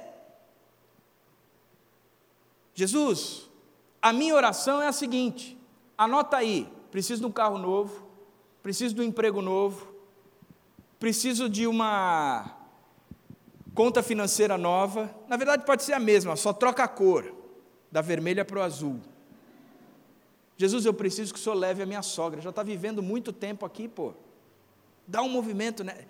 [2.76, 3.50] Jesus,
[4.00, 5.57] a minha oração é a seguinte:
[5.98, 8.08] Anota aí: preciso de um carro novo,
[8.62, 9.88] preciso de um emprego novo,
[11.00, 12.56] preciso de uma
[13.74, 15.14] conta financeira nova.
[15.28, 17.34] Na verdade, pode ser a mesma, só troca a cor,
[17.92, 19.00] da vermelha para o azul.
[20.58, 23.66] Jesus, eu preciso que o senhor leve a minha sogra, já está vivendo muito tempo
[23.66, 24.14] aqui, pô.
[25.08, 26.06] Dá um movimento, né?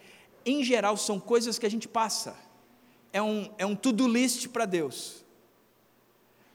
[0.45, 2.35] Em geral, são coisas que a gente passa.
[3.11, 5.25] É um, é um to-do list para Deus.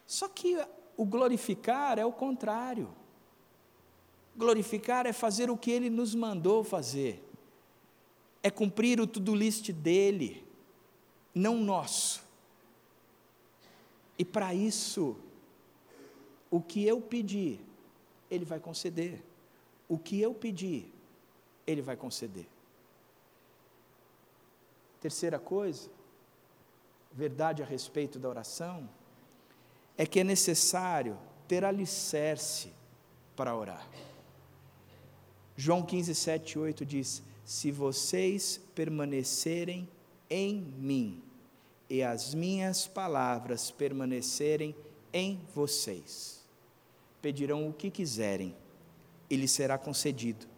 [0.07, 0.59] Só que
[0.97, 2.89] o glorificar é o contrário.
[4.37, 7.23] Glorificar é fazer o que Ele nos mandou fazer,
[8.43, 10.45] é cumprir o to-do list dele,
[11.35, 12.25] não nosso.
[14.19, 15.17] E para isso,
[16.51, 17.61] o que eu pedir,
[18.31, 19.23] Ele vai conceder.
[19.89, 20.93] O que eu pedir,
[21.67, 22.47] Ele vai conceder.
[25.01, 25.91] Terceira coisa,
[27.11, 28.89] verdade a respeito da oração,
[29.97, 32.73] é que é necessário ter alicerce
[33.37, 33.87] para orar.
[35.65, 39.89] João 15, 7 e 8 diz: Se vocês permanecerem
[40.29, 41.23] em mim
[41.89, 44.75] e as minhas palavras permanecerem
[45.13, 46.45] em vocês,
[47.21, 48.57] pedirão o que quiserem
[49.31, 50.49] e lhes será concedido.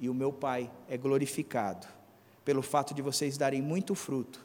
[0.00, 1.86] E o meu Pai é glorificado
[2.44, 4.44] pelo fato de vocês darem muito fruto,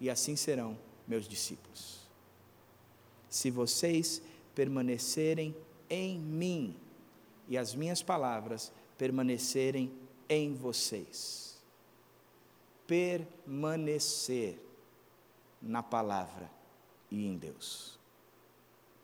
[0.00, 0.76] e assim serão
[1.06, 2.00] meus discípulos.
[3.30, 4.20] Se vocês
[4.52, 5.54] permanecerem
[5.88, 6.74] em mim
[7.48, 9.92] e as minhas palavras permanecerem
[10.28, 11.62] em vocês.
[12.86, 14.58] Permanecer
[15.60, 16.50] na palavra
[17.10, 17.98] e em Deus.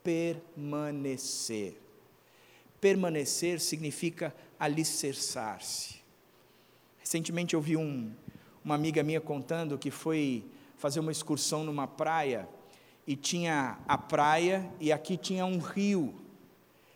[0.03, 1.77] Permanecer.
[2.79, 6.01] Permanecer significa alicerçar-se.
[6.99, 8.11] Recentemente eu vi um,
[8.63, 10.45] uma amiga minha contando que foi
[10.77, 12.47] fazer uma excursão numa praia
[13.05, 16.20] e tinha a praia e aqui tinha um rio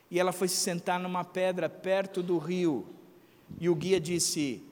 [0.09, 2.85] e ela foi se sentar numa pedra perto do rio.
[3.59, 4.63] E o guia disse: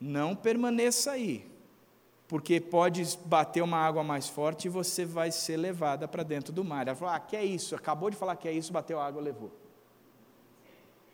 [0.00, 1.46] Não permaneça aí,
[2.28, 6.64] porque pode bater uma água mais forte e você vai ser levada para dentro do
[6.64, 6.86] mar.
[6.86, 7.74] Ela falou: Ah, que é isso?
[7.74, 9.52] Acabou de falar que é isso, bateu a água, levou.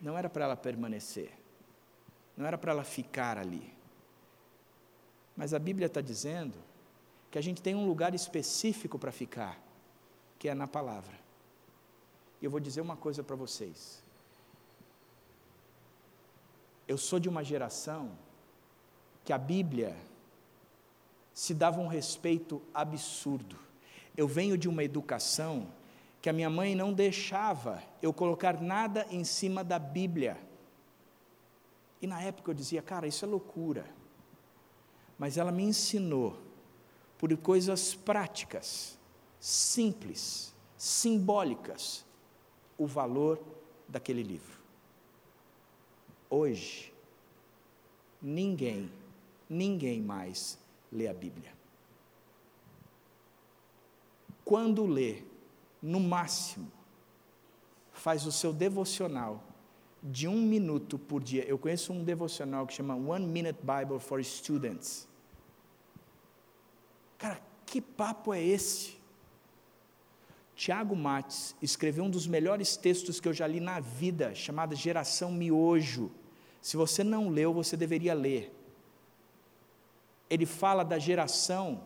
[0.01, 1.31] Não era para ela permanecer,
[2.37, 3.73] não era para ela ficar ali.
[5.37, 6.59] Mas a Bíblia está dizendo
[7.31, 9.59] que a gente tem um lugar específico para ficar,
[10.39, 11.22] que é na palavra.
[12.43, 14.03] E eu vou dizer uma coisa para vocês.
[16.89, 18.11] Eu sou de uma geração
[19.25, 19.97] que a Bíblia
[21.33, 23.57] se dava um respeito absurdo.
[24.17, 25.73] Eu venho de uma educação
[26.21, 30.37] que a minha mãe não deixava eu colocar nada em cima da Bíblia.
[32.01, 33.87] E na época eu dizia, cara, isso é loucura.
[35.17, 36.37] Mas ela me ensinou
[37.17, 38.99] por coisas práticas,
[39.39, 42.05] simples, simbólicas,
[42.83, 43.41] o valor
[43.89, 44.59] daquele livro.
[46.29, 46.93] Hoje,
[48.21, 48.91] ninguém,
[49.49, 50.59] ninguém mais
[50.91, 51.53] lê a Bíblia.
[54.45, 55.23] Quando lê,
[55.81, 56.71] no máximo,
[57.93, 59.43] faz o seu devocional
[60.03, 61.45] de um minuto por dia.
[61.45, 65.07] Eu conheço um devocional que chama One Minute Bible for Students.
[67.17, 68.97] Cara, que papo é esse?
[70.55, 75.33] Tiago Mates escreveu um dos melhores textos que eu já li na vida, chamado Geração
[75.33, 76.11] Miojo.
[76.61, 78.55] Se você não leu, você deveria ler.
[80.31, 81.83] ele fala da geração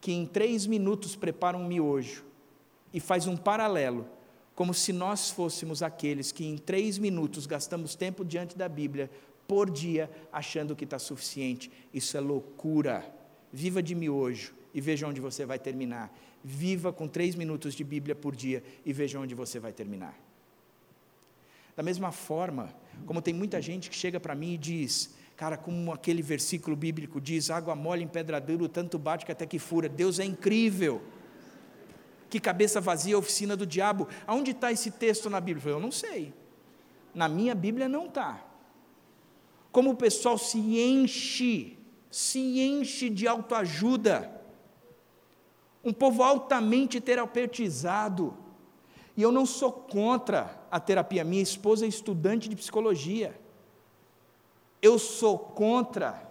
[0.00, 2.24] que em três minutos prepara um miojo
[2.92, 4.04] e faz um paralelo,
[4.54, 9.08] como se nós fôssemos aqueles que em três minutos gastamos tempo diante da Bíblia
[9.46, 11.70] por dia achando que está suficiente.
[11.94, 13.14] Isso é loucura.
[13.52, 16.12] Viva de miojo e veja onde você vai terminar.
[16.42, 20.18] Viva com três minutos de Bíblia por dia e veja onde você vai terminar.
[21.76, 22.74] Da mesma forma,
[23.06, 27.20] como tem muita gente que chega para mim e diz, cara, como aquele versículo bíblico
[27.20, 29.88] diz, água mole em pedra dura, tanto bate que até que fura.
[29.88, 31.00] Deus é incrível.
[32.28, 34.08] Que cabeça vazia oficina do diabo.
[34.26, 35.72] Aonde está esse texto na Bíblia?
[35.72, 36.34] Eu não sei.
[37.14, 38.44] Na minha Bíblia não está.
[39.70, 41.78] Como o pessoal se enche,
[42.10, 44.37] se enche de autoajuda
[45.88, 48.34] um povo altamente terapeutizado.
[49.16, 53.38] E eu não sou contra a terapia, minha esposa é estudante de psicologia.
[54.80, 56.22] Eu sou contra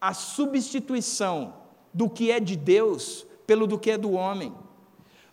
[0.00, 1.54] a substituição
[1.92, 4.54] do que é de Deus pelo do que é do homem.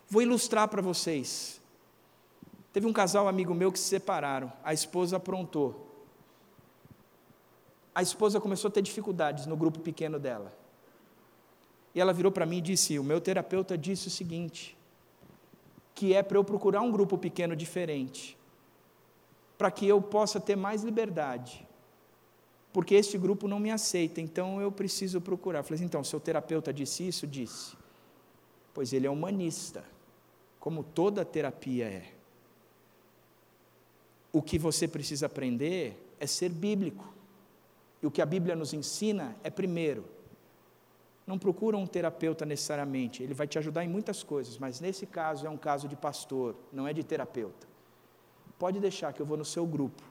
[0.08, 1.62] Vou ilustrar para vocês.
[2.72, 5.88] Teve um casal amigo meu que se separaram, a esposa aprontou.
[7.94, 10.59] A esposa começou a ter dificuldades no grupo pequeno dela.
[12.00, 14.78] E ela virou para mim e disse: O meu terapeuta disse o seguinte,
[15.94, 18.38] que é para eu procurar um grupo pequeno diferente,
[19.58, 21.68] para que eu possa ter mais liberdade,
[22.72, 25.60] porque este grupo não me aceita, então eu preciso procurar.
[25.60, 27.28] Eu falei: Então, seu terapeuta disse isso?
[27.28, 27.76] Disse.
[28.74, 29.84] Pois ele é humanista,
[30.58, 32.14] como toda terapia é.
[34.32, 37.14] O que você precisa aprender é ser bíblico.
[38.02, 40.06] E o que a Bíblia nos ensina é, primeiro,
[41.30, 45.46] não procura um terapeuta necessariamente, ele vai te ajudar em muitas coisas, mas nesse caso
[45.46, 47.68] é um caso de pastor, não é de terapeuta.
[48.58, 50.02] Pode deixar que eu vou no seu grupo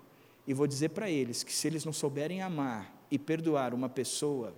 [0.47, 4.55] e vou dizer para eles que se eles não souberem amar e perdoar uma pessoa,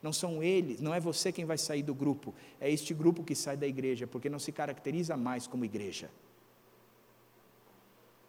[0.00, 3.34] não são eles, não é você quem vai sair do grupo, é este grupo que
[3.34, 6.10] sai da igreja, porque não se caracteriza mais como igreja.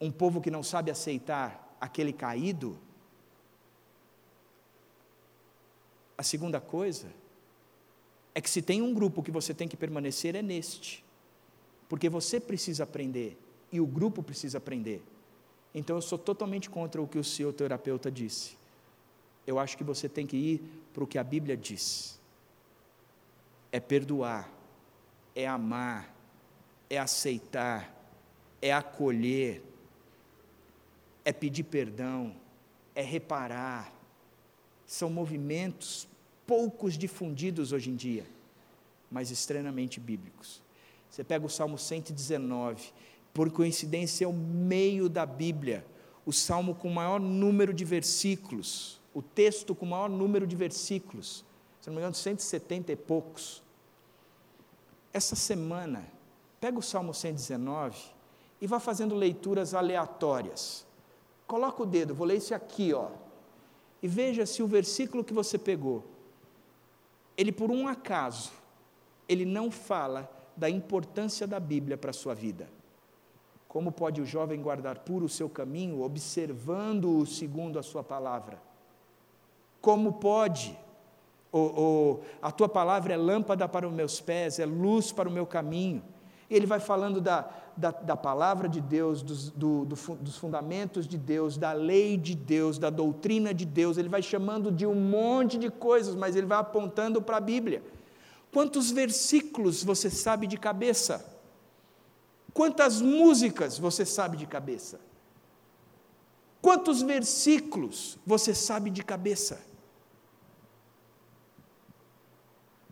[0.01, 2.77] Um povo que não sabe aceitar aquele caído.
[6.17, 7.22] A segunda coisa
[8.35, 11.03] é que se tem um grupo que você tem que permanecer, é neste.
[11.87, 13.37] Porque você precisa aprender
[13.71, 15.01] e o grupo precisa aprender.
[15.73, 18.57] Então eu sou totalmente contra o que o seu terapeuta disse.
[19.45, 20.61] Eu acho que você tem que ir
[20.93, 22.19] para o que a Bíblia diz.
[23.71, 24.49] É perdoar,
[25.35, 26.13] é amar,
[26.89, 27.91] é aceitar,
[28.61, 29.63] é acolher,
[31.25, 32.35] é pedir perdão,
[32.95, 33.91] é reparar.
[34.85, 36.07] São movimentos
[36.45, 38.25] poucos difundidos hoje em dia,
[39.09, 40.61] mas extremamente bíblicos.
[41.09, 42.91] Você pega o Salmo 119,
[43.33, 45.85] por coincidência é o meio da Bíblia,
[46.25, 50.55] o salmo com o maior número de versículos, o texto com o maior número de
[50.55, 51.43] versículos,
[51.81, 53.61] se não me engano, 170 e poucos.
[55.11, 56.07] Essa semana,
[56.59, 57.97] pega o Salmo 119
[58.61, 60.85] e vá fazendo leituras aleatórias.
[61.45, 63.09] Coloca o dedo, vou ler esse aqui, ó.
[64.01, 66.12] E veja se o versículo que você pegou
[67.37, 68.51] ele por um acaso,
[69.27, 72.69] ele não fala da importância da Bíblia para a sua vida.
[73.67, 78.61] Como pode o jovem guardar puro o seu caminho, observando-o segundo a sua palavra?
[79.81, 80.77] Como pode?
[82.41, 86.03] a tua palavra é lâmpada para os meus pés, é luz para o meu caminho.
[86.55, 91.17] Ele vai falando da, da, da palavra de Deus, dos, do, do, dos fundamentos de
[91.17, 95.57] Deus, da lei de Deus, da doutrina de Deus, ele vai chamando de um monte
[95.57, 97.83] de coisas, mas ele vai apontando para a Bíblia.
[98.51, 101.25] Quantos versículos você sabe de cabeça?
[102.53, 104.99] Quantas músicas você sabe de cabeça?
[106.61, 109.59] Quantos versículos você sabe de cabeça?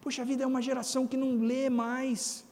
[0.02, 2.44] Puxa, a vida é uma geração que não lê mais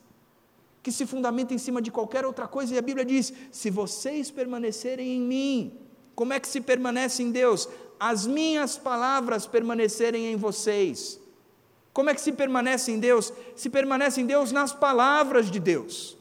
[0.90, 4.32] que se fundamenta em cima de qualquer outra coisa, e a Bíblia diz: se vocês
[4.32, 5.74] permanecerem em mim,
[6.16, 7.70] como é que se permanece em Deus?
[8.00, 11.20] As minhas palavras permanecerem em vocês.
[11.94, 13.32] Como é que se permanece em Deus?
[13.56, 16.18] Se permanece em Deus nas palavras de Deus,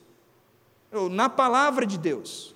[0.93, 2.55] ou na palavra de Deus,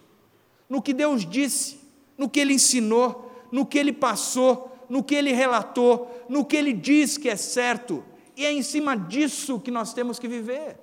[0.68, 1.80] no que Deus disse,
[2.18, 6.74] no que Ele ensinou, no que Ele passou, no que Ele relatou, no que Ele
[6.74, 8.04] diz que é certo,
[8.36, 10.81] e é em cima disso que nós temos que viver.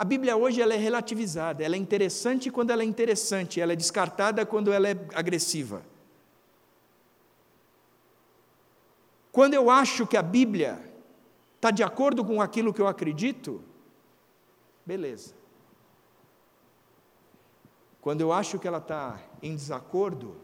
[0.00, 3.76] A Bíblia hoje ela é relativizada, ela é interessante quando ela é interessante, ela é
[3.76, 5.82] descartada quando ela é agressiva.
[9.30, 10.82] Quando eu acho que a Bíblia
[11.56, 13.62] está de acordo com aquilo que eu acredito,
[14.86, 15.34] beleza.
[18.00, 20.34] Quando eu acho que ela está em desacordo,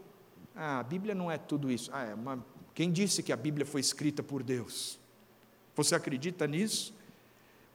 [0.59, 1.89] Ah, a Bíblia não é tudo isso.
[1.91, 2.45] Ah, é uma...
[2.75, 4.99] Quem disse que a Bíblia foi escrita por Deus?
[5.75, 6.96] Você acredita nisso?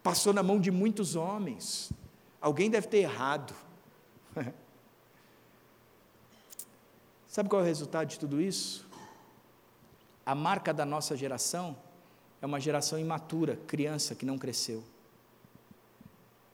[0.03, 1.93] Passou na mão de muitos homens.
[2.41, 3.55] Alguém deve ter errado.
[7.29, 8.87] Sabe qual é o resultado de tudo isso?
[10.27, 11.77] A marca da nossa geração
[12.41, 14.83] é uma geração imatura, criança que não cresceu.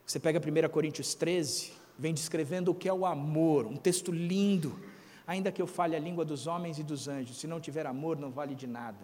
[0.07, 4.79] Você pega 1 Coríntios 13, vem descrevendo o que é o amor, um texto lindo.
[5.27, 8.19] Ainda que eu fale a língua dos homens e dos anjos, se não tiver amor,
[8.19, 8.99] não vale de nada.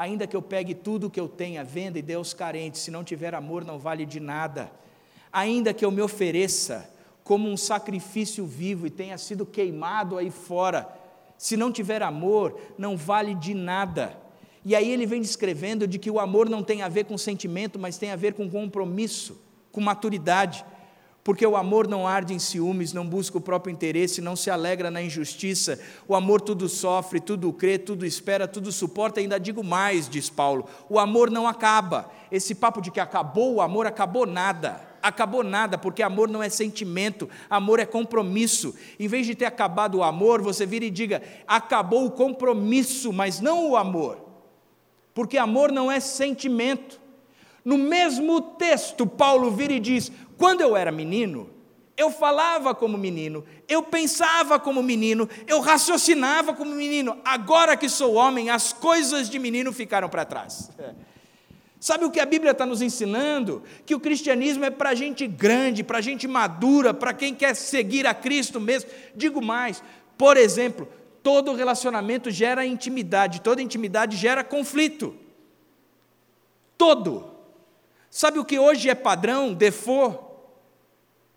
[0.00, 2.90] Ainda que eu pegue tudo que eu tenho à venda e dê aos carentes, se
[2.90, 4.72] não tiver amor, não vale de nada.
[5.30, 6.90] Ainda que eu me ofereça
[7.22, 10.88] como um sacrifício vivo e tenha sido queimado aí fora,
[11.36, 14.18] se não tiver amor, não vale de nada.
[14.64, 17.78] E aí ele vem descrevendo de que o amor não tem a ver com sentimento,
[17.78, 19.38] mas tem a ver com compromisso,
[19.70, 20.64] com maturidade.
[21.22, 24.90] Porque o amor não arde em ciúmes, não busca o próprio interesse, não se alegra
[24.90, 25.78] na injustiça.
[26.08, 29.20] O amor tudo sofre, tudo crê, tudo espera, tudo suporta.
[29.20, 32.10] Ainda digo mais, diz Paulo: o amor não acaba.
[32.32, 34.88] Esse papo de que acabou o amor, acabou nada.
[35.02, 38.74] Acabou nada, porque amor não é sentimento, amor é compromisso.
[38.98, 43.40] Em vez de ter acabado o amor, você vira e diga: acabou o compromisso, mas
[43.40, 44.30] não o amor
[45.14, 47.00] porque amor não é sentimento.
[47.62, 50.10] No mesmo texto, Paulo vira e diz:
[50.40, 51.50] quando eu era menino,
[51.98, 57.20] eu falava como menino, eu pensava como menino, eu raciocinava como menino.
[57.22, 60.70] Agora que sou homem, as coisas de menino ficaram para trás.
[61.78, 63.62] Sabe o que a Bíblia está nos ensinando?
[63.84, 68.14] Que o cristianismo é para gente grande, para gente madura, para quem quer seguir a
[68.14, 68.88] Cristo mesmo.
[69.14, 69.82] Digo mais,
[70.16, 70.88] por exemplo,
[71.22, 75.14] todo relacionamento gera intimidade, toda intimidade gera conflito.
[76.78, 77.30] Todo.
[78.10, 80.29] Sabe o que hoje é padrão, default?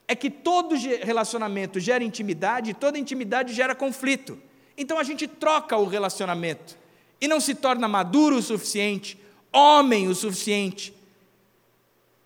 [0.08, 4.39] É que todo relacionamento gera intimidade e toda intimidade gera conflito.
[4.78, 6.78] Então a gente troca o relacionamento
[7.22, 9.18] e não se torna maduro o suficiente,
[9.51, 10.93] homem o suficiente,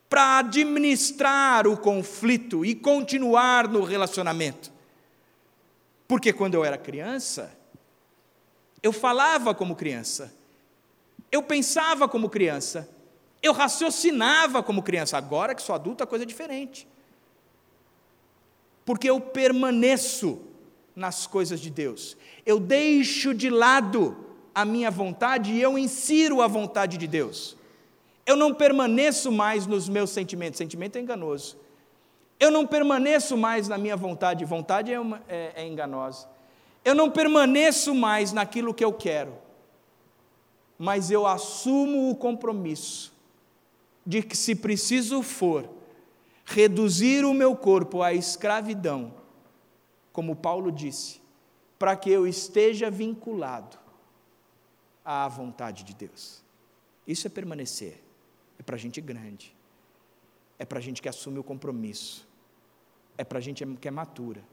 [0.09, 4.71] para administrar o conflito e continuar no relacionamento.
[6.07, 7.55] Porque quando eu era criança,
[8.81, 10.33] eu falava como criança,
[11.31, 12.89] eu pensava como criança,
[13.43, 15.17] eu raciocinava como criança.
[15.17, 16.87] Agora que sou adulto, a coisa é diferente.
[18.87, 20.39] Porque eu permaneço
[20.95, 22.15] nas coisas de Deus,
[22.45, 24.15] eu deixo de lado
[24.55, 27.57] a minha vontade e eu insiro a vontade de Deus.
[28.25, 31.57] Eu não permaneço mais nos meus sentimentos, sentimento é enganoso.
[32.39, 36.25] Eu não permaneço mais na minha vontade, vontade é, uma, é, é enganosa.
[36.85, 39.33] Eu não permaneço mais naquilo que eu quero,
[40.79, 43.13] mas eu assumo o compromisso
[44.05, 45.76] de que, se preciso for,
[46.47, 49.13] reduzir o meu corpo à escravidão,
[50.11, 51.21] como Paulo disse,
[51.77, 53.77] para que eu esteja vinculado
[55.05, 56.41] à vontade de Deus.
[57.05, 58.01] Isso é permanecer,
[58.57, 59.55] é para gente grande,
[60.57, 62.27] é para gente que assume o compromisso
[63.17, 64.43] é para gente que é matura,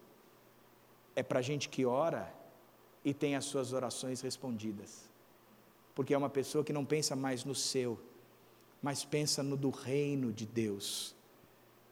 [1.14, 2.32] é para gente que ora
[3.04, 5.08] e tem as suas orações respondidas,
[5.94, 8.00] porque é uma pessoa que não pensa mais no seu,
[8.82, 11.13] mas pensa no do reino de Deus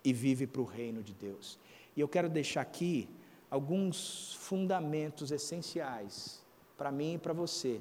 [0.05, 1.59] e vive para o reino de Deus.
[1.97, 3.09] E eu quero deixar aqui
[3.51, 6.43] alguns fundamentos essenciais
[6.77, 7.81] para mim e para você,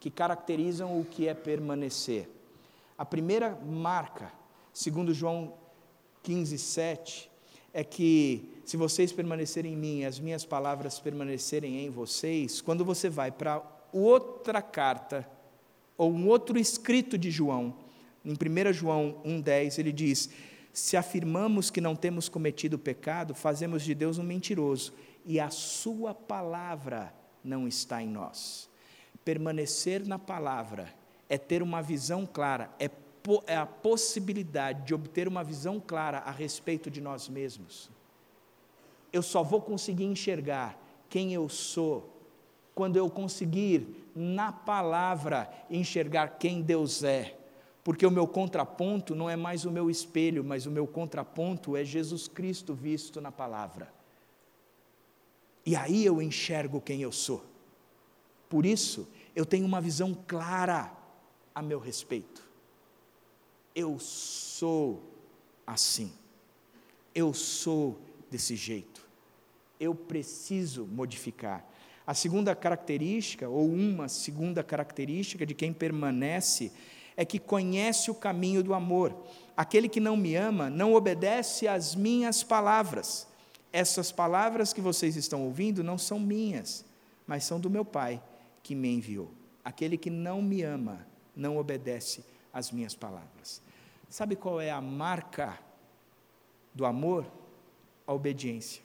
[0.00, 2.28] que caracterizam o que é permanecer.
[2.96, 4.32] A primeira marca,
[4.72, 5.54] segundo João
[6.22, 7.30] 15, 7,
[7.72, 13.08] é que se vocês permanecerem em mim, as minhas palavras permanecerem em vocês, quando você
[13.08, 13.62] vai para
[13.92, 15.28] outra carta,
[15.96, 17.76] ou um outro escrito de João,
[18.24, 20.30] em 1 João 1,10, ele diz:
[20.72, 24.92] Se afirmamos que não temos cometido pecado, fazemos de Deus um mentiroso,
[25.24, 27.12] e a Sua palavra
[27.42, 28.68] não está em nós.
[29.24, 30.94] Permanecer na palavra
[31.28, 32.88] é ter uma visão clara, é
[33.46, 37.90] é a possibilidade de obter uma visão clara a respeito de nós mesmos.
[39.12, 42.16] Eu só vou conseguir enxergar quem eu sou
[42.74, 47.36] quando eu conseguir, na palavra, enxergar quem Deus é.
[47.82, 51.84] Porque o meu contraponto não é mais o meu espelho, mas o meu contraponto é
[51.84, 53.92] Jesus Cristo visto na palavra.
[55.64, 57.44] E aí eu enxergo quem eu sou.
[58.48, 60.92] Por isso, eu tenho uma visão clara
[61.54, 62.42] a meu respeito.
[63.74, 65.02] Eu sou
[65.66, 66.12] assim.
[67.14, 68.00] Eu sou
[68.30, 69.08] desse jeito.
[69.78, 71.64] Eu preciso modificar.
[72.06, 76.72] A segunda característica, ou uma segunda característica de quem permanece,
[77.16, 79.14] é que conhece o caminho do amor.
[79.56, 83.26] Aquele que não me ama não obedece às minhas palavras.
[83.72, 86.84] Essas palavras que vocês estão ouvindo não são minhas,
[87.26, 88.22] mas são do meu Pai
[88.62, 89.30] que me enviou.
[89.64, 91.06] Aquele que não me ama
[91.36, 93.62] não obedece às minhas palavras.
[94.08, 95.58] Sabe qual é a marca
[96.74, 97.24] do amor?
[98.06, 98.82] A obediência.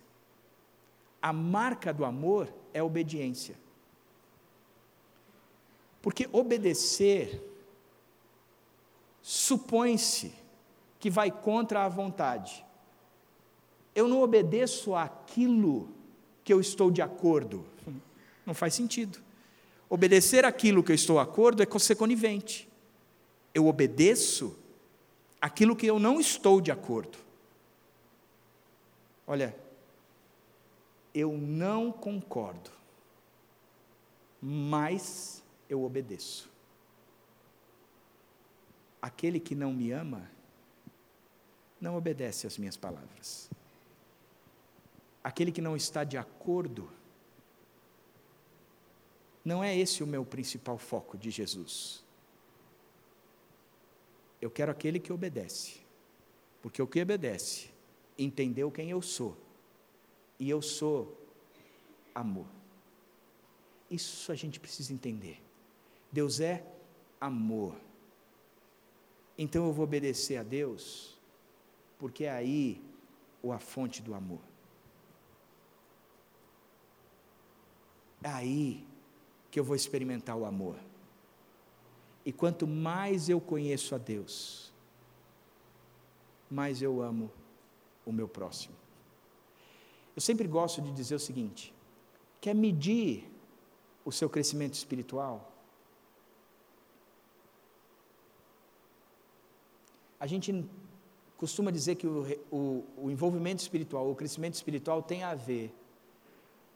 [1.21, 3.55] A marca do amor é a obediência.
[6.01, 7.41] Porque obedecer
[9.27, 10.31] supõe-se
[10.99, 12.63] que vai contra a vontade.
[13.95, 15.89] Eu não obedeço àquilo
[16.43, 17.65] que eu estou de acordo.
[18.45, 19.17] Não faz sentido.
[19.89, 22.69] Obedecer aquilo que eu estou de acordo é ser conivente.
[23.51, 24.55] Eu obedeço
[25.41, 27.17] aquilo que eu não estou de acordo.
[29.25, 29.57] Olha,
[31.15, 32.69] eu não concordo,
[34.39, 36.53] mas eu obedeço.
[39.05, 40.27] Aquele que não me ama,
[41.79, 43.51] não obedece às minhas palavras.
[45.23, 46.89] Aquele que não está de acordo,
[49.43, 52.03] não é esse o meu principal foco de Jesus.
[54.41, 55.81] Eu quero aquele que obedece,
[56.63, 57.69] porque o que obedece
[58.17, 59.37] entendeu quem eu sou,
[60.39, 61.15] e eu sou
[62.15, 62.47] amor.
[63.87, 65.39] Isso a gente precisa entender.
[66.11, 66.65] Deus é
[67.21, 67.84] amor.
[69.37, 71.17] Então eu vou obedecer a Deus,
[71.97, 72.81] porque é aí
[73.51, 74.41] a fonte do amor.
[78.23, 78.87] É aí
[79.51, 80.77] que eu vou experimentar o amor.
[82.25, 84.73] E quanto mais eu conheço a Deus,
[86.49, 87.31] mais eu amo
[88.05, 88.75] o meu próximo.
[90.15, 91.73] Eu sempre gosto de dizer o seguinte:
[92.41, 93.29] quer medir
[94.03, 95.54] o seu crescimento espiritual?
[100.19, 100.65] A gente
[101.37, 105.73] costuma dizer que o, o, o, envolvimento espiritual, o crescimento espiritual tem a ver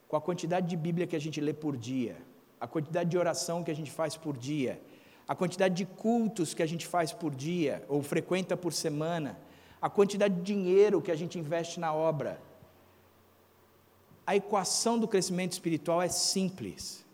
[0.07, 2.17] com a quantidade de Bíblia que a gente lê por dia,
[2.59, 4.81] a quantidade de oração que a gente faz por dia,
[5.27, 9.39] a quantidade de cultos que a gente faz por dia ou frequenta por semana,
[9.81, 12.41] a quantidade de dinheiro que a gente investe na obra.
[14.25, 17.05] A equação do crescimento espiritual é simples.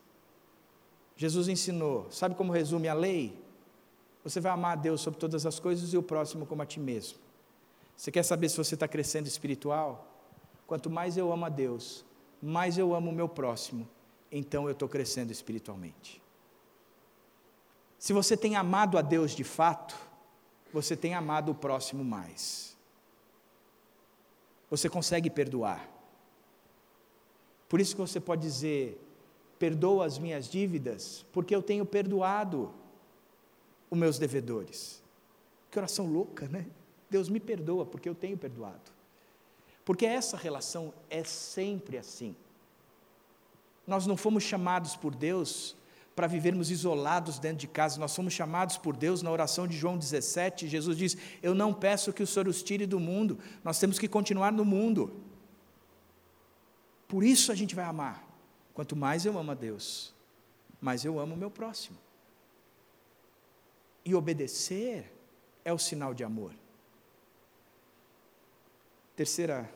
[1.16, 3.38] Jesus ensinou, sabe como resume a lei?
[4.26, 6.80] Você vai amar a Deus sobre todas as coisas e o próximo como a ti
[6.80, 7.20] mesmo.
[7.96, 10.08] Você quer saber se você está crescendo espiritual?
[10.66, 12.04] Quanto mais eu amo a Deus,
[12.42, 13.88] mais eu amo o meu próximo,
[14.32, 16.20] então eu estou crescendo espiritualmente.
[18.00, 19.96] Se você tem amado a Deus de fato,
[20.74, 22.76] você tem amado o próximo mais.
[24.72, 25.88] Você consegue perdoar.
[27.70, 29.00] Por isso que você pode dizer:
[29.60, 32.74] perdoa as minhas dívidas, porque eu tenho perdoado
[33.90, 35.04] os meus devedores.
[35.70, 36.66] Que oração louca, né?
[37.10, 38.92] Deus me perdoa porque eu tenho perdoado.
[39.84, 42.36] Porque essa relação é sempre assim.
[43.86, 45.76] Nós não fomos chamados por Deus
[46.16, 49.98] para vivermos isolados dentro de casa, nós fomos chamados por Deus na oração de João
[49.98, 50.68] 17.
[50.68, 54.08] Jesus diz: Eu não peço que o Senhor os tire do mundo, nós temos que
[54.08, 55.22] continuar no mundo.
[57.08, 58.26] Por isso a gente vai amar.
[58.74, 60.14] Quanto mais eu amo a Deus,
[60.82, 61.98] mais eu amo o meu próximo.
[64.06, 65.12] E obedecer
[65.66, 66.54] é o sinal de amor.
[69.16, 69.70] Terceira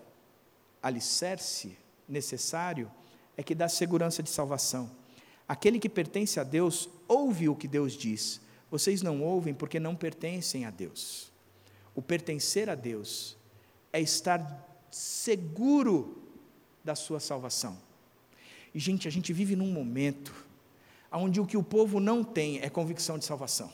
[0.81, 1.75] alicerce
[2.07, 2.91] necessário
[3.35, 4.91] é que dá segurança de salvação.
[5.47, 8.39] Aquele que pertence a Deus ouve o que Deus diz.
[8.69, 11.31] Vocês não ouvem porque não pertencem a Deus.
[11.95, 13.35] O pertencer a Deus
[13.91, 16.21] é estar seguro
[16.83, 17.77] da sua salvação.
[18.73, 20.47] E, gente, a gente vive num momento
[21.11, 23.73] onde o que o povo não tem é convicção de salvação.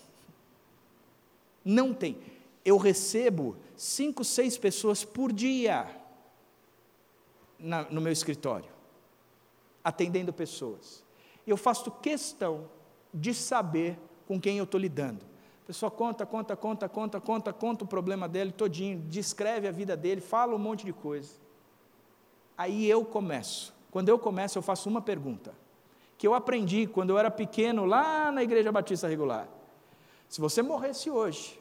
[1.65, 2.17] Não tem.
[2.63, 5.87] Eu recebo cinco, seis pessoas por dia
[7.57, 8.69] na, no meu escritório,
[9.83, 11.03] atendendo pessoas.
[11.45, 12.69] Eu faço questão
[13.11, 13.97] de saber
[14.27, 15.25] com quem eu estou lidando.
[15.63, 19.97] A pessoa conta, conta, conta, conta, conta, conta o problema dele todinho, descreve a vida
[19.97, 21.33] dele, fala um monte de coisa.
[22.55, 23.73] Aí eu começo.
[23.89, 25.53] Quando eu começo, eu faço uma pergunta,
[26.17, 29.47] que eu aprendi quando eu era pequeno lá na Igreja Batista Regular.
[30.29, 31.59] Se você morresse hoje,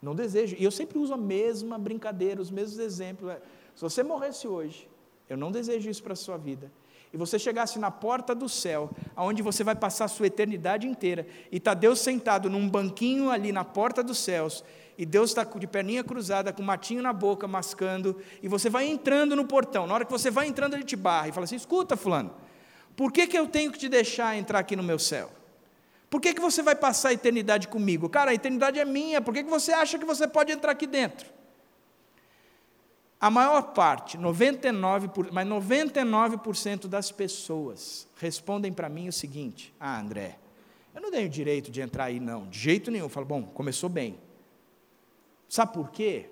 [0.00, 3.30] não desejo, e eu sempre uso a mesma brincadeira, os mesmos exemplos.
[3.30, 3.40] É,
[3.74, 4.88] se você morresse hoje,
[5.28, 6.70] eu não desejo isso para a sua vida.
[7.12, 11.26] E você chegasse na porta do céu, aonde você vai passar a sua eternidade inteira,
[11.50, 14.64] e está Deus sentado num banquinho ali na porta dos céus,
[14.96, 18.86] e Deus está de perninha cruzada, com um matinho na boca, mascando, e você vai
[18.86, 19.86] entrando no portão.
[19.86, 22.32] Na hora que você vai entrando, ele te barra e fala assim: escuta, Fulano,
[22.96, 25.30] por que, que eu tenho que te deixar entrar aqui no meu céu?
[26.12, 28.06] Por que, que você vai passar a eternidade comigo?
[28.06, 30.86] Cara, a eternidade é minha, por que, que você acha que você pode entrar aqui
[30.86, 31.26] dentro?
[33.18, 39.98] A maior parte, 99%, por, mas 99% das pessoas respondem para mim o seguinte: Ah,
[39.98, 40.38] André,
[40.94, 43.06] eu não tenho direito de entrar aí, não, de jeito nenhum.
[43.06, 44.20] Eu falo, bom, começou bem.
[45.48, 46.28] Sabe por quê?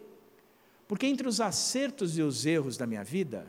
[0.87, 3.47] Porque entre os acertos e os erros da minha vida,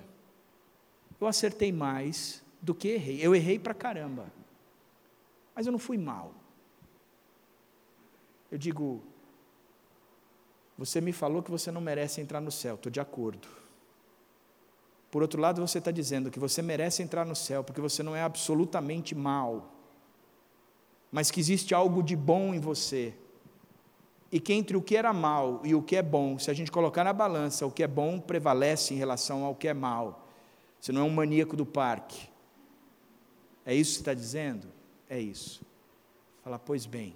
[1.20, 3.20] eu acertei mais do que errei.
[3.22, 4.32] Eu errei para caramba,
[5.56, 6.34] mas eu não fui mal.
[8.52, 9.02] Eu digo,
[10.78, 13.48] você me falou que você não merece entrar no céu, estou de acordo.
[15.10, 18.16] Por outro lado, você está dizendo que você merece entrar no céu porque você não
[18.16, 19.72] é absolutamente mal,
[21.12, 23.14] mas que existe algo de bom em você.
[24.32, 26.72] E que entre o que era mal e o que é bom, se a gente
[26.72, 30.26] colocar na balança, o que é bom prevalece em relação ao que é mal.
[30.80, 32.30] Você não é um maníaco do parque.
[33.66, 34.68] É isso que está dizendo?
[35.12, 35.62] É isso.
[36.42, 37.14] Fala, pois bem,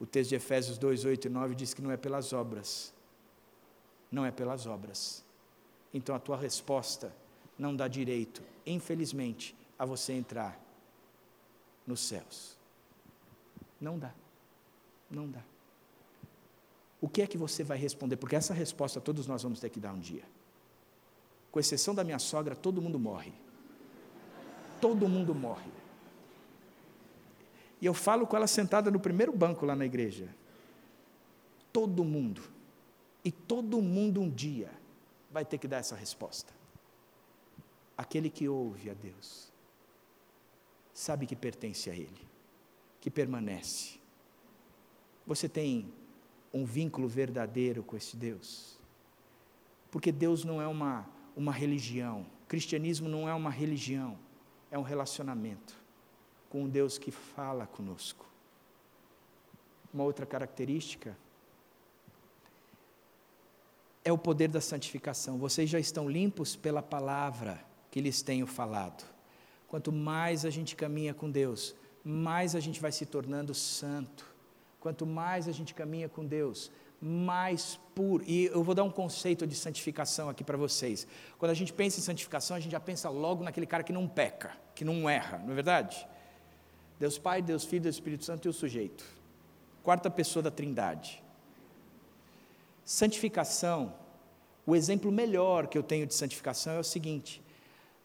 [0.00, 2.92] o texto de Efésios 2, 8 e 9 diz que não é pelas obras,
[4.10, 5.24] não é pelas obras.
[5.94, 7.14] Então a tua resposta
[7.56, 10.60] não dá direito, infelizmente, a você entrar
[11.86, 12.58] nos céus.
[13.80, 14.12] Não dá.
[15.08, 15.44] Não dá.
[17.00, 18.16] O que é que você vai responder?
[18.16, 20.24] Porque essa resposta todos nós vamos ter que dar um dia.
[21.52, 23.32] Com exceção da minha sogra, todo mundo morre.
[24.80, 25.70] Todo mundo morre.
[27.80, 30.28] E eu falo com ela sentada no primeiro banco lá na igreja.
[31.72, 32.42] Todo mundo
[33.24, 34.70] e todo mundo um dia
[35.30, 36.52] vai ter que dar essa resposta.
[37.96, 39.52] Aquele que ouve a Deus,
[40.92, 42.26] sabe que pertence a Ele,
[43.00, 43.98] que permanece.
[45.26, 45.92] Você tem
[46.52, 48.78] um vínculo verdadeiro com esse Deus?
[49.90, 51.06] Porque Deus não é uma,
[51.36, 54.18] uma religião, cristianismo não é uma religião,
[54.70, 55.87] é um relacionamento
[56.48, 58.26] com um Deus que fala conosco.
[59.92, 61.16] Uma outra característica
[64.04, 65.38] é o poder da santificação.
[65.38, 69.04] Vocês já estão limpos pela palavra que lhes tenho falado.
[69.66, 71.74] Quanto mais a gente caminha com Deus,
[72.04, 74.24] mais a gente vai se tornando santo.
[74.80, 76.70] Quanto mais a gente caminha com Deus,
[77.00, 78.24] mais puro.
[78.26, 81.06] E eu vou dar um conceito de santificação aqui para vocês.
[81.38, 84.08] Quando a gente pensa em santificação, a gente já pensa logo naquele cara que não
[84.08, 86.06] peca, que não erra, não é verdade?
[86.98, 89.04] Deus Pai, Deus Filho, Deus Espírito Santo e o sujeito.
[89.82, 91.22] Quarta pessoa da Trindade.
[92.84, 93.94] Santificação,
[94.66, 97.40] o exemplo melhor que eu tenho de santificação é o seguinte: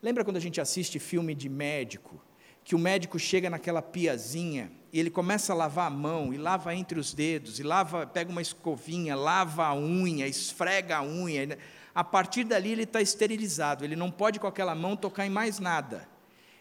[0.01, 2.21] lembra quando a gente assiste filme de médico,
[2.63, 6.75] que o médico chega naquela piazinha e ele começa a lavar a mão e lava
[6.75, 11.57] entre os dedos e lava, pega uma escovinha, lava a unha, esfrega a unha.
[11.95, 15.59] A partir dali ele está esterilizado, ele não pode com aquela mão tocar em mais
[15.59, 16.12] nada.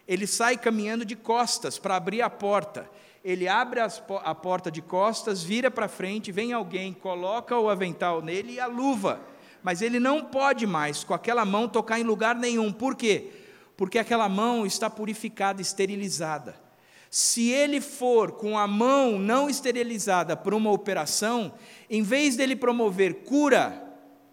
[0.07, 2.89] Ele sai caminhando de costas para abrir a porta
[3.23, 8.53] ele abre a porta de costas, vira para frente, vem alguém, coloca o avental nele
[8.53, 9.21] e a luva.
[9.63, 12.69] Mas ele não pode mais, com aquela mão, tocar em lugar nenhum.
[12.69, 13.31] Por quê?
[13.77, 16.61] Porque aquela mão está purificada, esterilizada.
[17.09, 21.53] Se ele for com a mão não esterilizada para uma operação,
[21.89, 23.81] em vez dele promover cura,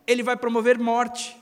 [0.05, 1.41] ele vai promover morte.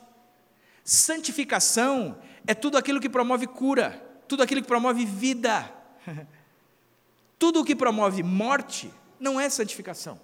[0.84, 5.72] Santificação é tudo aquilo que promove cura, tudo aquilo que promove vida.
[7.38, 10.20] Tudo o que promove morte não é santificação.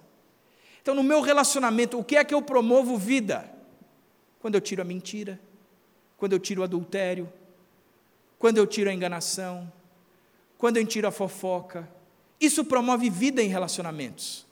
[0.81, 3.49] Então, no meu relacionamento, o que é que eu promovo vida?
[4.41, 5.39] Quando eu tiro a mentira,
[6.17, 7.31] quando eu tiro o adultério,
[8.37, 9.71] quando eu tiro a enganação,
[10.57, 11.89] quando eu tiro a fofoca.
[12.39, 14.45] Isso promove vida em relacionamentos.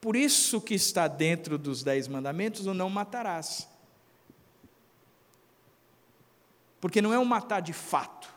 [0.00, 3.68] Por isso que está dentro dos dez mandamentos o não matarás.
[6.80, 8.29] Porque não é um matar de fato,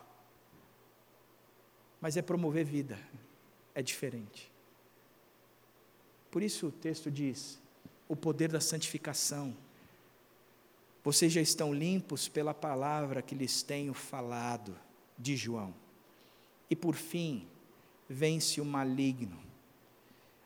[2.03, 2.99] mas é promover vida.
[3.73, 4.51] É diferente.
[6.29, 7.57] Por isso o texto diz:
[8.09, 9.55] o poder da santificação.
[11.01, 14.77] Vocês já estão limpos pela palavra que lhes tenho falado,
[15.17, 15.73] de João.
[16.69, 17.47] E por fim,
[18.09, 19.39] vence o maligno.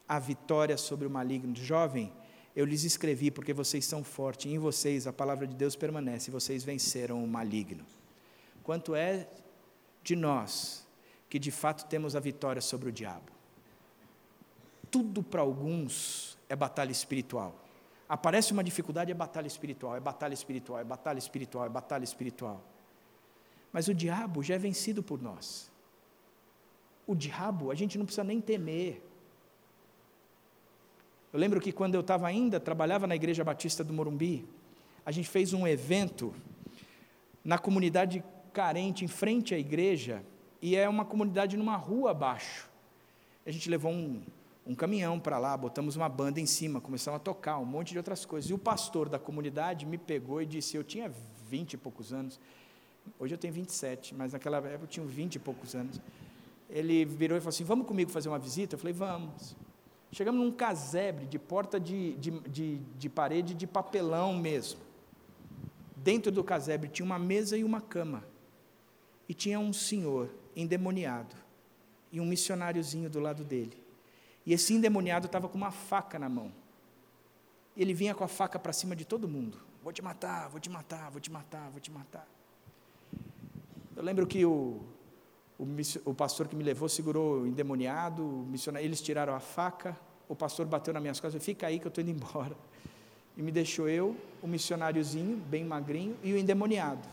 [0.08, 1.55] A vitória sobre o maligno.
[1.55, 2.14] Jovem,
[2.55, 6.64] eu lhes escrevi porque vocês são fortes, em vocês a palavra de Deus permanece, vocês
[6.64, 7.84] venceram o maligno.
[8.64, 9.28] Quanto é
[10.03, 10.87] de nós
[11.30, 13.32] que de fato temos a vitória sobre o diabo.
[14.90, 17.56] Tudo para alguns é batalha espiritual.
[18.08, 22.64] Aparece uma dificuldade, é batalha espiritual, é batalha espiritual, é batalha espiritual, é batalha espiritual.
[23.72, 25.70] Mas o diabo já é vencido por nós.
[27.06, 29.02] O diabo, a gente não precisa nem temer.
[31.34, 34.48] Eu lembro que quando eu estava ainda, trabalhava na Igreja Batista do Morumbi,
[35.06, 36.34] a gente fez um evento
[37.44, 38.24] na comunidade
[38.54, 40.24] carente, em frente à igreja,
[40.62, 42.70] e é uma comunidade numa rua abaixo.
[43.45, 44.22] A gente levou um,
[44.66, 47.97] um caminhão para lá, botamos uma banda em cima, começamos a tocar um monte de
[47.97, 48.49] outras coisas.
[48.49, 51.12] E o pastor da comunidade me pegou e disse: Eu tinha
[51.49, 52.39] vinte e poucos anos,
[53.18, 56.01] hoje eu tenho 27, mas naquela época eu tinha vinte e poucos anos.
[56.70, 58.76] Ele virou e falou assim: Vamos comigo fazer uma visita?
[58.76, 59.55] Eu falei: Vamos.
[60.12, 64.80] Chegamos num casebre de porta de, de, de, de parede de papelão mesmo.
[65.95, 68.24] Dentro do casebre tinha uma mesa e uma cama.
[69.28, 71.36] E tinha um senhor endemoniado
[72.12, 73.78] e um missionáriozinho do lado dele.
[74.46, 76.52] E esse endemoniado estava com uma faca na mão.
[77.76, 79.58] Ele vinha com a faca para cima de todo mundo.
[79.84, 82.28] Vou te matar, vou te matar, vou te matar, vou te matar.
[83.96, 84.82] Eu lembro que o,
[85.60, 85.66] o,
[86.06, 88.48] o pastor que me levou segurou o endemoniado, o
[88.80, 89.98] eles tiraram a faca,
[90.30, 92.56] o pastor bateu nas minhas costas, fica aí que eu estou indo embora.
[93.36, 97.08] E me deixou eu, o missionáriozinho, bem magrinho, e o endemoniado.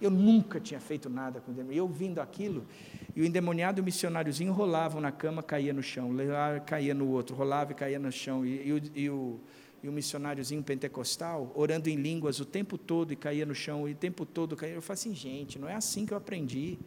[0.00, 1.78] Eu nunca tinha feito nada com o endemoniado.
[1.78, 2.66] Eu vindo aquilo,
[3.14, 6.10] e o endemoniado e o missionáriozinho rolavam na cama, caía no chão,
[6.66, 8.44] caía no outro, rolava e caía no chão.
[8.44, 9.40] E, e, o, e, o,
[9.82, 13.92] e o missionáriozinho pentecostal, orando em línguas o tempo todo e caía no chão, e
[13.92, 14.74] o tempo todo caía.
[14.74, 16.78] Eu falei assim, gente, não é assim que eu aprendi.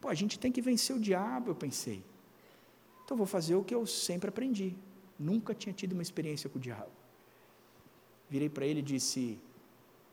[0.00, 2.02] Pô, a gente tem que vencer o diabo, eu pensei.
[3.04, 4.76] Então vou fazer o que eu sempre aprendi.
[5.18, 6.90] Nunca tinha tido uma experiência com o diabo.
[8.30, 9.38] Virei para ele e disse: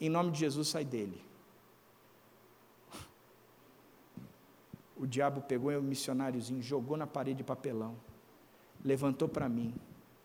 [0.02, 1.27] Em nome de Jesus, sai dele.
[5.00, 7.96] O diabo pegou o missionáriozinho, jogou na parede de papelão,
[8.84, 9.76] levantou para mim,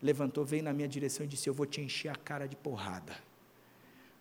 [0.01, 3.15] levantou, veio na minha direção e disse: Eu vou te encher a cara de porrada.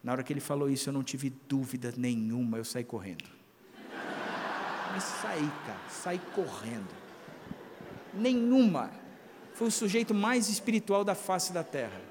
[0.03, 3.23] Na hora que ele falou isso, eu não tive dúvida nenhuma, eu saí correndo.
[4.91, 6.93] Mas saí, cara, saí correndo.
[8.13, 8.91] Nenhuma.
[9.53, 12.01] Foi o sujeito mais espiritual da face da terra.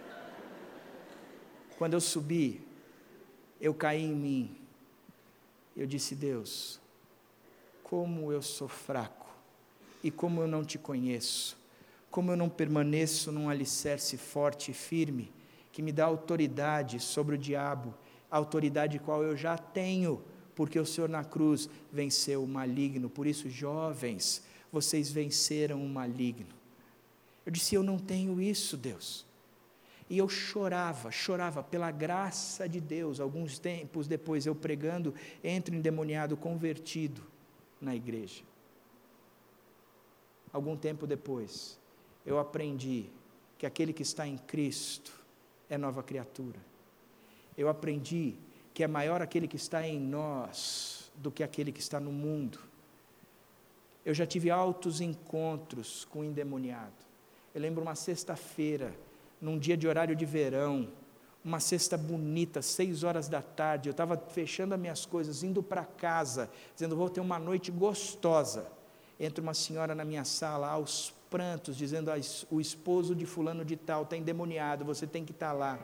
[1.77, 2.61] Quando eu subi,
[3.61, 4.57] eu caí em mim.
[5.77, 6.80] Eu disse: Deus,
[7.91, 9.27] como eu sou fraco
[10.01, 11.59] e como eu não te conheço,
[12.09, 15.33] como eu não permaneço num alicerce forte e firme
[15.73, 17.93] que me dá autoridade sobre o diabo,
[18.31, 20.23] autoridade qual eu já tenho,
[20.55, 23.11] porque o Senhor na cruz venceu o maligno.
[23.11, 26.55] Por isso, jovens, vocês venceram o maligno.
[27.45, 29.27] Eu disse: Eu não tenho isso, Deus.
[30.09, 33.19] E eu chorava, chorava pela graça de Deus.
[33.19, 35.13] Alguns tempos depois, eu pregando,
[35.43, 37.23] entro endemoniado, convertido
[37.81, 38.43] na igreja.
[40.53, 41.79] Algum tempo depois,
[42.27, 43.07] eu aprendi
[43.57, 45.13] que aquele que está em Cristo
[45.69, 46.59] é nova criatura.
[47.57, 48.35] Eu aprendi
[48.75, 52.59] que é maior aquele que está em nós do que aquele que está no mundo.
[54.05, 56.93] Eu já tive altos encontros com o endemoniado.
[57.55, 58.95] Eu lembro uma sexta-feira,
[59.41, 60.89] num dia de horário de verão,
[61.45, 65.85] uma cesta bonita, seis horas da tarde, eu estava fechando as minhas coisas, indo para
[65.85, 68.67] casa, dizendo, vou ter uma noite gostosa.
[69.19, 72.17] Entra uma senhora na minha sala, aos prantos, dizendo, ah,
[72.51, 75.79] o esposo de fulano de tal está endemoniado, você tem que estar tá lá.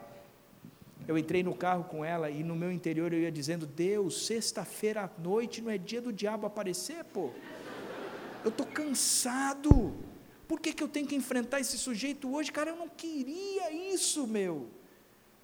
[1.07, 5.05] Eu entrei no carro com ela e no meu interior eu ia dizendo, Deus, sexta-feira
[5.05, 7.31] à noite não é dia do diabo aparecer, pô.
[8.45, 9.95] Eu estou cansado.
[10.49, 12.53] Por que, que eu tenho que enfrentar esse sujeito hoje?
[12.53, 14.69] Cara, eu não queria isso, meu.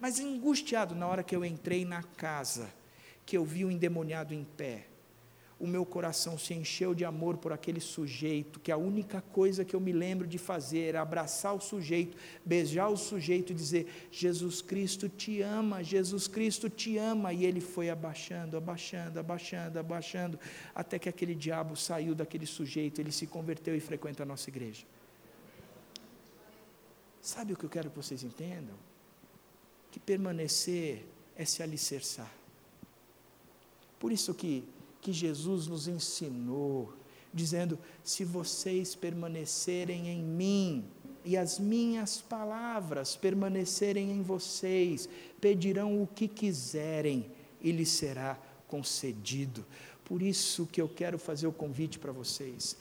[0.03, 2.69] Mas angustiado na hora que eu entrei na casa,
[3.25, 4.87] que eu vi o endemoniado em pé,
[5.57, 9.73] o meu coração se encheu de amor por aquele sujeito, que a única coisa que
[9.73, 14.61] eu me lembro de fazer era abraçar o sujeito, beijar o sujeito e dizer: Jesus
[14.61, 17.31] Cristo te ama, Jesus Cristo te ama.
[17.31, 20.37] E ele foi abaixando, abaixando, abaixando, abaixando,
[20.75, 24.85] até que aquele diabo saiu daquele sujeito, ele se converteu e frequenta a nossa igreja.
[27.21, 28.75] Sabe o que eu quero que vocês entendam?
[29.93, 32.33] Que permanecer é se alicerçar.
[33.99, 34.63] Por isso que,
[34.99, 36.91] que Jesus nos ensinou,
[37.31, 40.83] dizendo: se vocês permanecerem em mim,
[41.23, 45.07] e as minhas palavras permanecerem em vocês,
[45.39, 47.31] pedirão o que quiserem
[47.61, 49.63] e lhes será concedido.
[50.03, 52.75] Por isso que eu quero fazer o convite para vocês.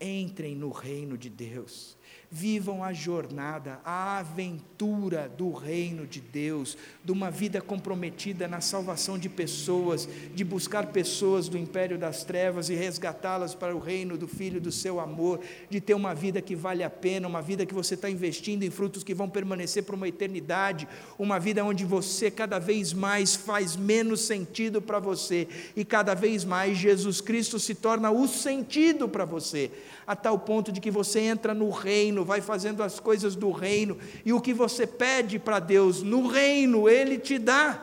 [0.00, 1.96] Entrem no reino de Deus
[2.36, 9.18] vivam a jornada, a aventura do reino de Deus, de uma vida comprometida na salvação
[9.18, 14.28] de pessoas, de buscar pessoas do império das trevas e resgatá-las para o reino do
[14.28, 17.72] Filho do seu amor, de ter uma vida que vale a pena, uma vida que
[17.72, 20.86] você está investindo em frutos que vão permanecer por uma eternidade,
[21.18, 26.44] uma vida onde você cada vez mais faz menos sentido para você e cada vez
[26.44, 29.70] mais Jesus Cristo se torna o sentido para você
[30.06, 33.96] a tal ponto de que você entra no reino, vai fazendo as coisas do reino,
[34.24, 37.82] e o que você pede para Deus no reino, Ele te dá.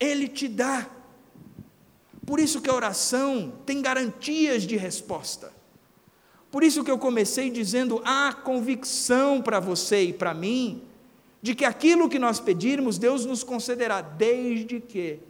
[0.00, 0.88] Ele te dá.
[2.26, 5.52] Por isso que a oração tem garantias de resposta.
[6.50, 10.82] Por isso que eu comecei dizendo: há convicção para você e para mim,
[11.40, 15.20] de que aquilo que nós pedirmos, Deus nos concederá, desde que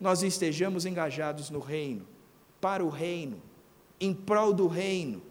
[0.00, 2.06] nós estejamos engajados no reino,
[2.60, 3.40] para o reino,
[4.00, 5.22] em prol do reino.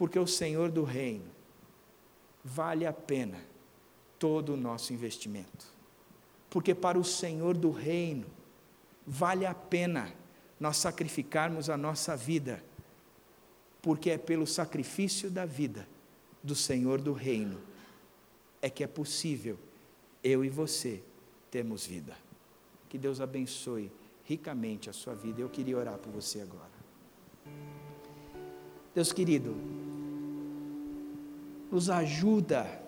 [0.00, 1.26] Porque o Senhor do reino
[2.42, 3.38] vale a pena
[4.18, 5.66] todo o nosso investimento.
[6.48, 8.24] Porque para o Senhor do reino
[9.06, 10.10] vale a pena
[10.58, 12.64] nós sacrificarmos a nossa vida,
[13.82, 15.86] porque é pelo sacrifício da vida
[16.42, 17.60] do Senhor do reino
[18.62, 19.58] é que é possível
[20.24, 21.02] eu e você
[21.50, 22.16] termos vida.
[22.88, 23.92] Que Deus abençoe
[24.24, 25.42] ricamente a sua vida.
[25.42, 26.69] Eu queria orar por você agora.
[28.94, 29.54] Deus querido,
[31.70, 32.80] nos ajuda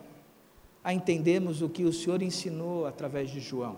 [0.83, 3.77] a entendermos o que o Senhor ensinou através de João.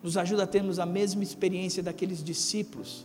[0.00, 3.04] Nos ajuda a termos a mesma experiência daqueles discípulos,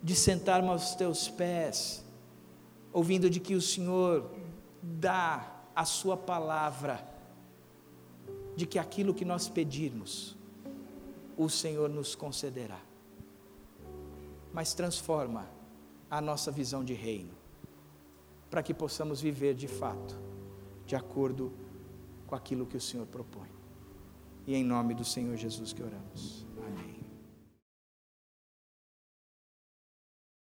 [0.00, 2.04] de sentarmos aos teus pés,
[2.92, 4.30] ouvindo de que o Senhor
[4.80, 7.04] dá a Sua palavra,
[8.54, 10.36] de que aquilo que nós pedirmos,
[11.36, 12.78] o Senhor nos concederá.
[14.52, 15.48] Mas transforma
[16.12, 17.32] a nossa visão de reino,
[18.50, 20.14] para que possamos viver de fato,
[20.84, 21.50] de acordo
[22.26, 23.48] com aquilo que o Senhor propõe.
[24.46, 26.41] E em nome do Senhor Jesus que oramos.